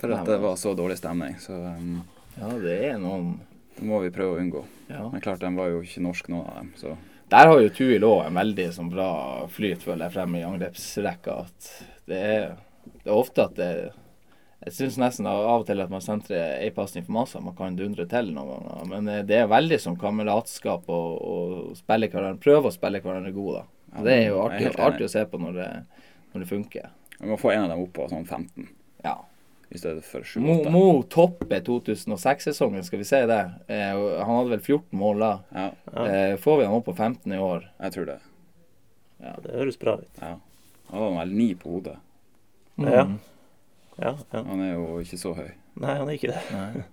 [0.00, 1.36] For at det var så dårlig stemning.
[1.42, 2.00] Så um,
[2.38, 3.34] Ja, det er noen
[3.80, 4.64] det må vi prøve å unngå.
[4.90, 5.06] ja.
[5.08, 6.72] Men klart, den var jo ikke norsk, noen av dem.
[6.76, 6.96] Så
[7.32, 9.10] Der har jo Tuil òg en veldig sånn bra
[9.48, 11.36] flyt, føler jeg, frem i angrepsrekka.
[11.46, 11.70] At
[12.10, 12.46] det er,
[13.00, 13.70] det er ofte at det
[14.60, 17.40] Jeg syns nesten av og til at man sentrer ei pasning for masse.
[17.40, 18.88] Man kan dundre til noen ganger.
[18.90, 23.32] Men eh, det er veldig som kameratskap og, og spille hverandre, prøve å spille hverandre
[23.32, 23.62] gode.
[23.62, 23.79] da.
[23.94, 25.68] Ja, det er jo artig, er artig, å se på når det,
[26.34, 26.90] når det funker.
[27.20, 28.68] vi må få en av dem opp på sånn 15
[29.04, 29.16] Ja.
[29.70, 30.70] i stedet for Mo, 7-8.
[30.70, 33.40] Mo topper 2006-sesongen, skal vi si det.
[33.68, 33.92] Eh,
[34.24, 35.32] han hadde vel 14 mål da.
[35.54, 36.06] Ja, Ja.
[36.06, 37.68] Eh, får vi han opp på 15 i år?
[37.80, 38.18] jeg tror det.
[39.22, 39.34] Ja.
[39.42, 40.08] Det høres bra ut.
[40.20, 40.36] Ja.
[40.90, 41.96] Han hadde vel ni på hodet.
[42.78, 43.06] Ja.
[44.00, 44.42] Ja, ja.
[44.42, 45.50] Han er jo ikke så høy.
[45.76, 46.40] Nei, han er ikke det.
[46.52, 46.84] Nei.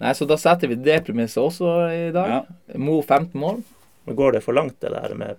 [0.00, 2.28] Nei, så da setter vi det premisset også i dag.
[2.28, 2.78] Ja.
[2.78, 3.62] Mo 15 mål.
[4.06, 5.36] Men går det for langt, det der med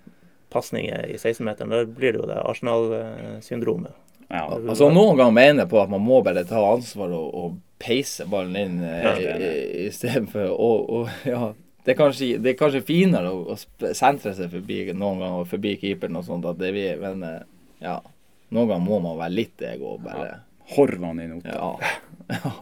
[0.52, 3.96] pasninger i 16-meteren, da blir det jo det Arsenal-syndromet.
[4.28, 7.54] Ja, Altså Noen ganger mener jeg på at man må bare ta ansvar og, og
[7.80, 10.68] peise ballen inn Ja, eh, er istedenfor å
[10.98, 15.22] og, ja, det, er kanskje, det er kanskje finere å, å sentre seg forbi noen
[15.22, 17.40] ganger forbi keeperen og sånt, at det vi, men eh,
[17.86, 17.96] ja,
[18.52, 20.38] noen ganger må man være litt ego og bare ja.
[20.74, 21.54] Horvan i nota.
[21.54, 21.72] ja.
[22.34, 22.52] ja.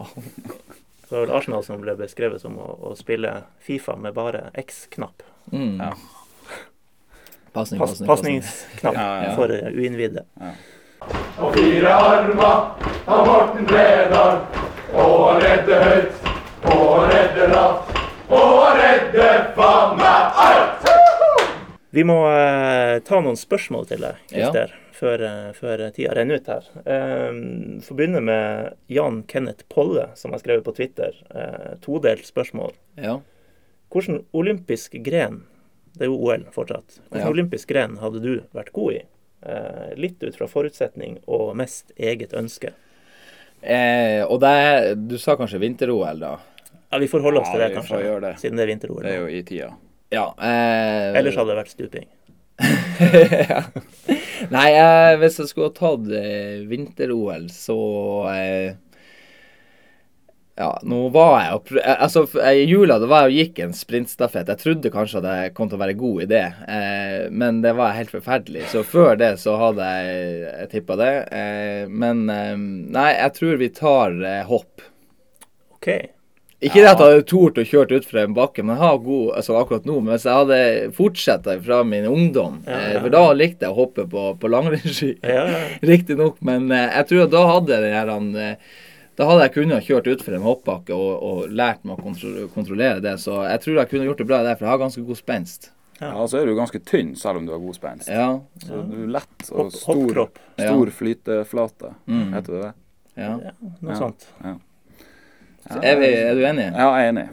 [1.07, 3.30] Så det var vel Arsenal som ble beskrevet som å, å spille
[3.62, 5.22] Fifa med bare X-knapp.
[5.53, 5.78] Mm.
[5.78, 5.93] Ja.
[7.57, 8.40] Pasning, Pas, pasning, pasning.
[8.40, 9.34] pasningsknapp Ja, ja.
[9.36, 9.76] for uinnvidde.
[9.80, 10.24] uinnvidde.
[11.40, 12.42] Og fire armer
[13.07, 14.40] av Morten Bredal.
[14.96, 16.28] Og han redder høyt,
[16.70, 17.96] og han redder lavt,
[18.28, 20.86] og han redder faen meg alt!
[21.96, 24.50] Vi må eh, ta noen spørsmål til deg, Ja.
[24.50, 26.68] Christer, før, eh, før tida renner ut her.
[26.84, 27.40] Eh,
[27.88, 31.16] begynne med Jan Kenneth Polle, som har skrevet på Twitter.
[31.32, 32.72] Eh, todelt spørsmål.
[33.00, 33.18] Ja.
[33.92, 35.42] Hvilken olympisk gren,
[35.97, 37.30] det er jo OL fortsatt, hvilken Ja.
[37.32, 39.03] olympisk gren hadde du vært god i?
[39.47, 42.72] Eh, litt ut fra forutsetning og mest eget ønske.
[43.62, 46.36] Eh, og det du sa kanskje vinter-OL, da?
[46.92, 48.34] Ja, Vi får holde oss Ja, til det, kanskje, det.
[48.40, 49.03] siden det er vinter-OL.
[49.03, 49.70] Det er jo i tida.
[50.12, 50.26] Ja.
[50.38, 52.07] Eh, Ellers hadde det vært stuping.
[53.51, 53.62] ja.
[54.51, 57.76] Nei, eh, hvis jeg skulle ha tatt eh, vinter-OL, så
[58.32, 58.74] eh,
[60.57, 63.59] Ja, nå var jeg og eh, Altså, eh, i jula da var jeg og gikk
[63.66, 64.48] en sprintstafett.
[64.48, 66.42] Jeg trodde kanskje at det kom til å være god idé,
[66.72, 68.64] eh, men det var helt forferdelig.
[68.72, 71.12] Så før det så hadde jeg, jeg tippa det.
[71.28, 72.54] Eh, men eh,
[72.96, 74.86] nei, jeg tror vi tar eh, hopp.
[75.76, 78.84] OK, Ikke Ikke det at jeg hadde tort å kjøre utfor en bakke, men jeg
[78.86, 79.98] har god altså akkurat nå.
[80.00, 80.62] Men hvis jeg hadde
[80.96, 83.04] fortsatt fra min ungdom, Ja, ja.
[83.04, 85.18] for da likte jeg å hoppe på, på langrennsski.
[85.20, 85.62] Ja, ja.
[85.92, 88.16] Riktignok, men jeg tror at da hadde den her
[89.17, 92.49] Da hadde jeg kunnet ha kjørt utfor en hoppbakke og, og lært meg å kontro
[92.53, 93.14] kontrollere det.
[93.23, 95.71] Så jeg tror jeg kunne gjort det bra der, for jeg har ganske god spenst.
[95.97, 98.11] Ja, og så er du ganske tynn selv om du har god spenst.
[98.12, 98.27] Ja.
[98.61, 100.21] Så du er lett og Hopp- stor.
[100.61, 100.67] Ja.
[100.69, 101.95] stor flyteflate.
[102.05, 102.27] Mm.
[102.37, 102.73] Heter det det?
[103.17, 103.31] ja.
[103.49, 103.97] ja noe Ja.
[104.03, 104.29] sånt.
[105.83, 106.67] Er, vi, er du enig?
[106.77, 107.27] Ja, jeg er enig.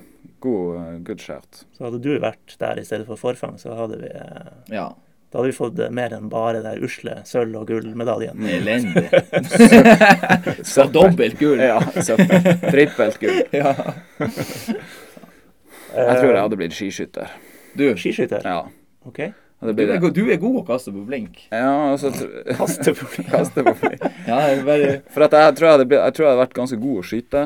[0.43, 1.65] God, eh, good shout.
[1.75, 4.87] Så hadde du vært der i stedet for forfang, så hadde vi eh, Ja.
[5.33, 8.37] Da hadde vi fått eh, mer enn bare der usle sølv- og gullmedaljen.
[8.45, 9.07] Elendig.
[10.73, 11.57] Så dobbelt gull.
[11.57, 12.51] Ja, søppel.
[12.69, 13.39] Trippelt gull.
[13.63, 13.73] Ja.
[15.93, 17.33] Jeg tror jeg hadde blitt skiskytter.
[17.77, 18.45] Du, Skiskytter?
[18.45, 18.61] Ja.
[19.05, 19.19] OK.
[19.63, 21.43] Du, er, god- du er god å kaste på blink.
[21.53, 22.09] Ja, altså
[22.59, 24.01] Kaste på Kaste på blink.
[24.27, 26.97] Ja, bare For at jeg tror jeg, hadde, jeg tror jeg hadde vært ganske god
[26.99, 27.43] å skyte,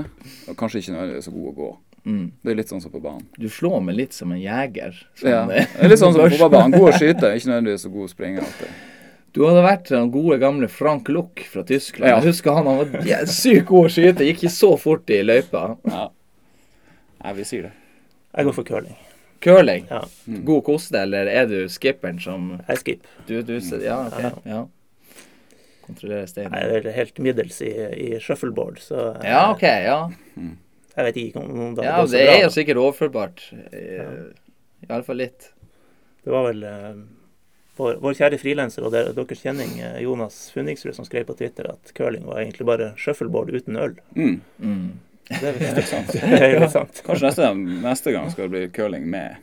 [0.50, 1.70] og kanskje ikke nødvendigvis så god å gå.
[2.08, 2.26] Mm.
[2.42, 3.26] Det er litt sånn som på banen.
[3.38, 4.98] Du slår meg litt som en jeger.
[5.20, 5.42] Sånn, Ja.
[5.52, 6.76] Det er litt sånn som på banen.
[6.78, 8.78] God å skyte, ikke nødvendigvis så god å springe alltid.
[9.38, 12.10] Du hadde vært den gode gamle Frank Luck fra Tyskland.
[12.10, 12.16] Ja.
[12.18, 14.26] Jeg husker han, han var sykt god å skyte.
[14.26, 15.66] Gikk ikke så fort i løypa.
[15.86, 16.08] Ja.
[17.22, 17.76] Nei, vi sier det.
[18.34, 18.98] Jeg går for curling.
[19.46, 19.86] Curling.
[19.92, 20.02] Ja.
[20.48, 23.08] God koste, eller er du skipperen som Jeg skip.
[23.28, 24.42] Du, du Ja, OK.
[24.48, 24.64] Ja.
[25.88, 29.64] Kontrollerer Jeg er helt middels i, i shuffleboard, så Ja, OK.
[29.64, 30.00] Ja.
[30.98, 33.44] Jeg vet ikke om det ja det er jo sikkert overførbart.
[33.72, 34.08] Ja.
[34.88, 35.52] Iallfall litt.
[36.24, 36.96] Det var vel eh,
[37.78, 41.70] vår, vår kjære frilanser og der, deres kjenning eh, Jonas Funningsrud som skrev på Twitter
[41.72, 43.94] at curling var egentlig bare shuffleboard uten øl.
[44.18, 44.40] Mm.
[44.58, 44.88] Mm.
[45.30, 46.14] Det er vel sant.
[46.14, 47.02] Det er jo sant.
[47.08, 47.52] Kanskje neste,
[47.86, 49.38] neste gang skal det bli curling med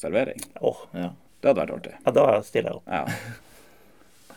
[0.00, 0.40] servering.
[0.60, 0.86] Oh.
[0.96, 1.12] Ja.
[1.40, 1.92] Det hadde vært artig.
[2.00, 2.88] ja, da stiller jeg opp.
[2.90, 3.36] Ja.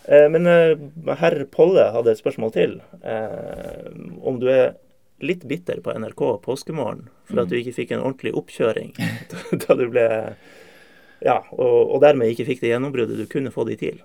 [0.09, 2.77] Eh, men eh, herr Polle hadde et spørsmål til.
[3.01, 3.89] Eh,
[4.21, 4.73] om du er
[5.25, 8.93] litt bitter på NRK påskemorgen for at du ikke fikk en ordentlig oppkjøring
[9.65, 10.07] da du ble
[11.25, 13.97] Ja, og, og dermed ikke fikk det gjennombruddet du kunne få det TIL.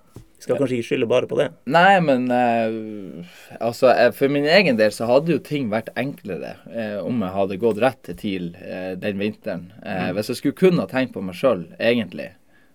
[0.42, 1.46] Skal kanskje ikke skylde bare på det.
[1.72, 3.28] Nei, men eh,
[3.62, 7.32] altså, eh, for min egen del så hadde jo ting vært enklere eh, om jeg
[7.36, 9.68] hadde gått rett til TIL eh, den vinteren.
[9.86, 12.32] Eh, Hvis jeg skulle kun ha tenkt på meg sjøl, egentlig,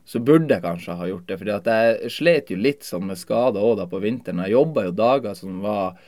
[0.10, 1.38] så burde jeg kanskje ha gjort det.
[1.44, 4.42] fordi at jeg slet jo litt sånn med skader òg da på vinteren.
[4.48, 6.00] Jeg jobba jo dager som var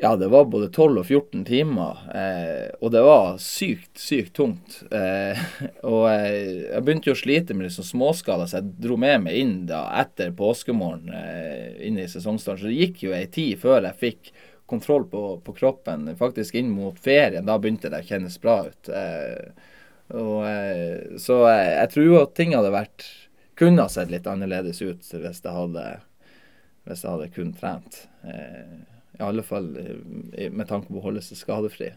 [0.00, 4.76] ja, det var både 12 og 14 timer, eh, og det var sykt, sykt tungt.
[4.94, 5.40] Eh,
[5.90, 9.40] og jeg, jeg begynte jo å slite med liksom småskader, så jeg dro med meg
[9.40, 12.62] inn da etter påskemorgen eh, inn i sesongstarten.
[12.62, 14.30] Så det gikk jo ei tid før jeg fikk
[14.70, 16.06] kontroll på, på kroppen.
[16.20, 18.90] Faktisk inn mot ferien, da begynte det å kjennes bra ut.
[18.92, 19.72] Eh,
[20.14, 23.08] og, eh, så jeg tror jo at ting hadde vært
[23.58, 25.86] kunne ha sett litt annerledes ut hvis jeg hadde,
[26.86, 28.04] hvis jeg hadde kun trent.
[28.22, 31.92] Eh, I alle fall eh, med tanke på å holde seg skadefri.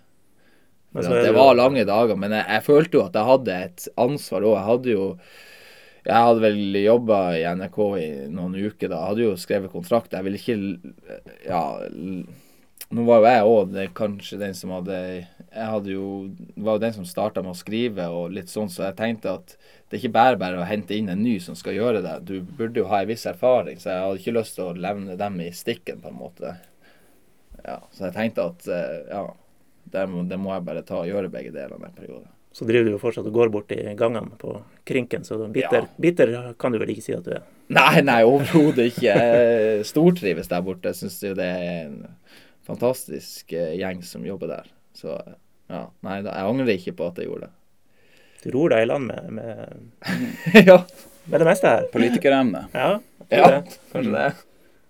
[0.91, 4.43] Det det var lange dager, men jeg, jeg følte jo at jeg hadde et ansvar
[4.43, 4.55] òg.
[4.57, 5.07] Jeg hadde jo
[6.01, 8.97] Jeg hadde vel jobba i NRK i noen uker da.
[8.97, 10.15] Jeg hadde jo skrevet kontrakt.
[10.17, 10.57] Jeg ville ikke
[11.47, 11.63] Ja.
[12.91, 16.07] Nå var jo jeg òg kanskje den som hadde Jeg hadde jo
[16.57, 19.55] var jo den som starta med å skrive og litt sånn, så jeg tenkte at
[19.88, 22.17] det er ikke bare bare å hente inn en ny som skal gjøre det.
[22.28, 25.15] Du burde jo ha en viss erfaring, så jeg hadde ikke lyst til å levne
[25.19, 26.53] dem i stikken, på en måte.
[27.66, 29.26] Ja, så jeg tenkte at eh, ja,
[29.93, 32.26] det må, det må jeg bare ta og gjøre begge delene en periode.
[32.51, 34.57] Så driver du jo fortsatt og går bort i gangene på
[34.88, 36.01] krinken, så bitter, Ja.
[36.03, 37.45] bitter kan du vel ikke si at du er.
[37.72, 39.14] Nei, nei, overhodet ikke.
[39.14, 40.91] Jeg stortrives der borte.
[40.91, 41.95] Jeg syns jo det er en
[42.68, 44.68] fantastisk eh, gjeng som jobber der.
[44.97, 45.16] Så
[45.72, 47.53] ja, nei, jeg angrer ikke på at jeg gjorde det.
[48.43, 49.89] Du ror deg i land med, med,
[50.72, 50.80] ja,
[51.32, 51.88] med det meste her.
[51.93, 52.66] Politikeremne.
[52.76, 52.89] Ja,
[53.32, 53.78] ja, det.
[53.93, 54.30] kanskje det.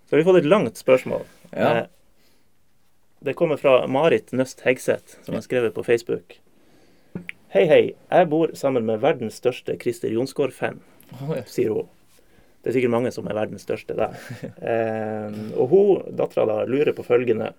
[0.08, 1.22] Så har vi fått et langt spørsmål.
[1.54, 1.84] Ja.
[3.24, 6.40] Det kommer fra Marit Nøst Hegseth, som har skrevet på Facebook.
[7.54, 7.82] Hei, hei.
[8.10, 10.80] Jeg bor sammen med verdens største Christer Jonsgaard-fan,
[11.46, 11.86] sier hun.
[12.62, 14.18] Det er sikkert mange som er verdens største der.
[14.58, 17.52] Eh, og hun, dattera da, lurer på følgende.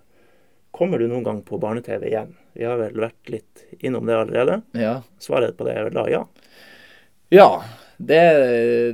[0.74, 2.36] Kommer du noen gang på barne-TV igjen?
[2.52, 4.60] Vi har vel vært litt innom det allerede.
[4.76, 4.98] ja.
[5.22, 6.22] Svaret på det er vel da ja.
[7.32, 7.48] Ja,
[7.96, 8.22] det,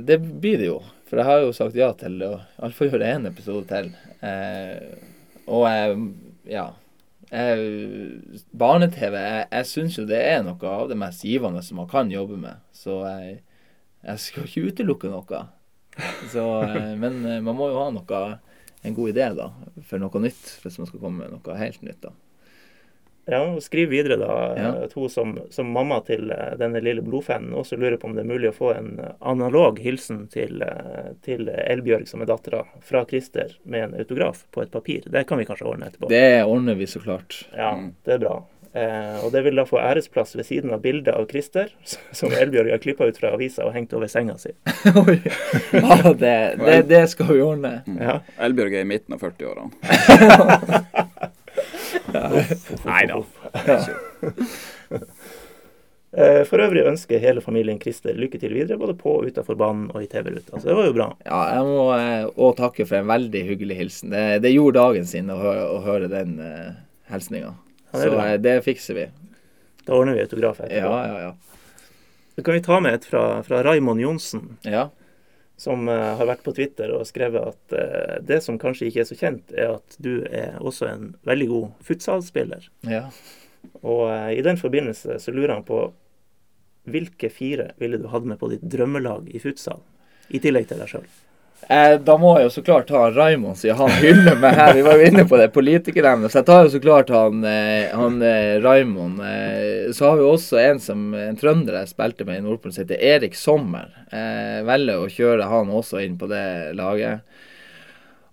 [0.07, 0.79] det blir det jo.
[1.11, 3.91] For jeg har jo sagt ja til å iallfall gjøre én episode til.
[4.23, 4.93] Eh,
[5.51, 5.97] og jeg,
[6.51, 6.67] ja
[7.31, 12.11] Barne-TV, jeg, jeg syns jo det er noe av det mest givende som man kan
[12.11, 12.59] jobbe med.
[12.75, 13.37] Så jeg,
[14.03, 15.43] jeg skal ikke utelukke noe.
[16.31, 18.21] Så, eh, men eh, man må jo ha noe,
[18.81, 19.47] en god idé da,
[19.87, 20.43] for noe nytt.
[20.63, 22.01] Hvis man skal komme med noe helt nytt.
[22.03, 22.11] da.
[23.29, 24.31] Ja, Skriv videre, da.
[24.57, 24.69] Ja.
[24.87, 28.23] At hun som, som mamma til eh, denne lille blodfanen også lurer på om det
[28.25, 32.63] er mulig å få en eh, analog hilsen til, eh, til Elbjørg, som er dattera,
[32.81, 35.05] fra Christer med en autograf på et papir.
[35.05, 36.09] Det kan vi kanskje ordne etterpå.
[36.11, 37.43] Det ordner vi så klart.
[37.55, 37.93] Ja, Mm.
[38.05, 38.39] det er bra.
[38.73, 41.69] Eh, og det vil da få æresplass ved siden av bildet av Christer,
[42.15, 44.53] som Elbjørg har klippa ut fra avisa og hengt over senga si.
[45.05, 45.17] Oi.
[45.75, 47.81] Ja, det, det, det skal vi ordne.
[47.99, 48.21] Ja.
[48.39, 51.09] Elbjørg er i midten av 40-årene.
[52.89, 53.21] Nei da.
[56.11, 59.85] Eh, For øvrig ønsker hele familien Christer lykke til videre, både på og utenfor banen
[59.93, 60.59] og i TV-ruta.
[60.59, 61.07] Så det var jo bra.
[61.23, 64.11] Ja, jeg må òg også takke for en veldig hyggelig hilsen.
[64.11, 66.73] Det, det gjorde dagen sin å, høre, å høre den uh,
[67.13, 67.53] hilsninga.
[67.93, 69.07] Ja, Så eh, det fikser vi.
[69.87, 70.91] Da ordner vi autograf etterpå.
[70.91, 71.87] Ja, ja, ja.
[72.35, 74.89] Så kan vi ta med et fra, fra Raymond Johnsen, Ja,
[75.61, 79.09] som eh, har vært på Twitter og skrevet at eh, det som kanskje ikke er
[79.11, 82.67] så kjent, er at du er også en veldig god futsalspiller.
[82.89, 83.05] ja.
[83.85, 85.83] Og eh, i den forbindelse så lurer han på
[86.89, 89.83] hvilke fire ville du hatt med på ditt drømmelag i futsal,
[90.33, 91.05] i tillegg til deg sjøl?
[91.67, 94.73] Eh, da må jeg jo så klart ta Raymond, siden han hyller meg her.
[94.75, 97.93] Vi var jo inne på det politikeremnet, så jeg tar jo så klart han, eh,
[97.95, 99.21] han eh, Raymond.
[99.23, 102.83] Eh, så har vi også en som en trønder jeg spilte med i Nordpolen, som
[102.83, 103.87] heter Erik Sommer.
[104.09, 106.43] Eh, velger å kjøre han også inn på det
[106.79, 107.21] laget.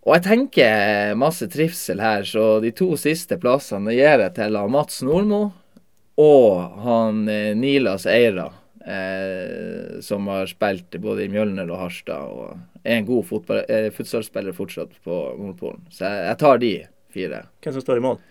[0.08, 5.02] Og jeg tenker masse trivsel her, så de to siste plassene gir jeg til Mats
[5.04, 5.50] Nordmo
[6.18, 7.26] og han
[7.60, 8.48] Nilas Eira,
[8.88, 13.90] eh, som har spilt både i Mjølner og Harstad, og er en god fotball, eh,
[13.94, 15.84] futsalspiller fortsatt på Nordpolen.
[15.92, 16.74] Så jeg, jeg tar de
[17.14, 17.42] fire.
[17.64, 18.22] Hvem som står i mål?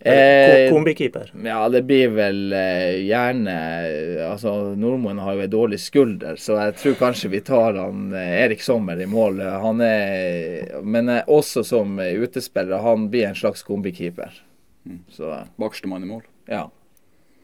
[0.00, 1.30] Eh, Kombikeeper.
[1.44, 3.54] ja, det blir vel eh, gjerne
[4.26, 8.34] Altså, Nordmoen har jo ei dårlig skulder, så jeg tror kanskje vi tar han eh,
[8.42, 9.40] Erik Sommer i mål.
[9.40, 14.42] Han er Men eh, også som eh, utespiller, han blir en slags kombikeeper.
[15.10, 16.26] Så Bakstemann i mål.
[16.50, 16.66] ja.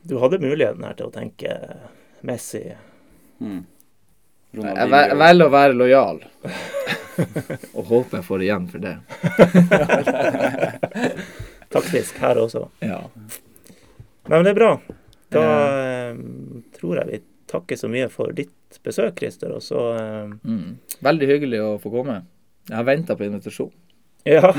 [0.09, 1.53] Du hadde muligheten her til å tenke
[2.27, 2.65] Messi.
[3.43, 3.63] Mm.
[4.53, 6.19] Jeg velger å være lojal.
[7.77, 8.97] Og håper jeg får igjen for det.
[11.73, 12.67] Taktisk her også.
[12.85, 12.99] Ja.
[14.29, 14.73] Nei, men det er bra.
[15.33, 15.45] Da
[15.81, 16.19] eh,
[16.77, 17.21] tror jeg vi
[17.53, 19.55] takker så mye for ditt besøk, Christer.
[19.57, 20.77] Og så eh, Mm.
[21.03, 22.21] Veldig hyggelig å få komme.
[22.69, 23.73] Jeg har venta på invitasjon.
[24.29, 24.53] Ja,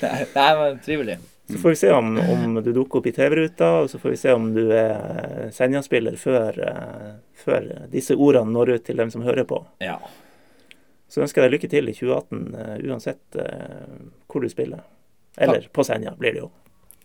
[0.00, 1.18] Det nei, men trivelig.
[1.52, 4.18] Så får vi se om, om du dukker opp i TV-ruta, og så får vi
[4.20, 7.10] se om du er Senja-spiller før, eh,
[7.44, 9.62] før disse ordene når ut til dem som hører på.
[9.84, 9.98] Ja.
[11.10, 13.98] Så ønsker jeg deg lykke til i 2018, eh, uansett eh,
[14.30, 14.84] hvor du spiller.
[15.40, 16.50] Eller på Senja, blir det jo.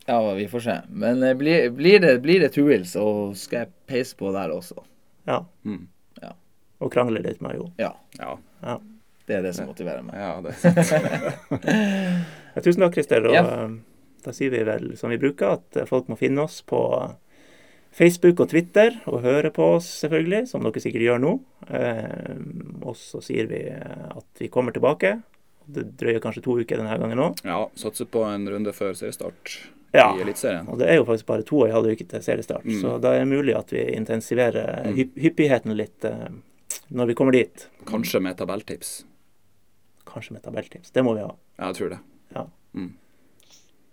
[0.08, 0.78] ja, vi får se.
[0.90, 4.84] Men blir, blir, det, blir det wheels, så skal jeg peise på der også.
[5.26, 5.44] Ja.
[5.64, 5.88] Mm.
[6.84, 7.70] Og krangle litt med jo.
[7.80, 7.94] Ja.
[8.20, 8.38] Ja.
[8.62, 8.80] Ja.
[9.26, 10.18] Det er det som motiverer meg.
[10.20, 11.66] ja, det er sant.
[12.56, 13.26] Ja, tusen takk, Christer.
[13.30, 13.46] Og Ja.
[14.26, 16.82] Eh, da sier vi vel som vi bruker, at eh, folk må finne oss på
[17.96, 21.40] Facebook og Twitter, og høre på oss selvfølgelig, som dere sikkert gjør nå.
[21.70, 22.36] Eh,
[22.84, 25.22] og så sier vi eh, at vi kommer tilbake.
[25.66, 27.40] Det drøyer kanskje to uker denne gangen òg.
[27.48, 29.56] Ja, satser på en runde før seriestart
[29.96, 30.12] Ja.
[30.18, 30.68] i Eliteserien.
[30.70, 32.82] Og det er jo faktisk bare to og en halv uke til seriestart, Mm.
[32.82, 34.96] så da er det mulig at vi intensiverer Mm.
[34.96, 36.28] hypp hyppigheten litt eh,
[36.92, 37.68] når vi kommer dit.
[37.86, 39.06] Kanskje med tabelltips.
[40.06, 40.92] Kanskje med tabelltips.
[40.92, 41.34] Det må vi ha.
[41.58, 42.00] Ja, jeg tror det.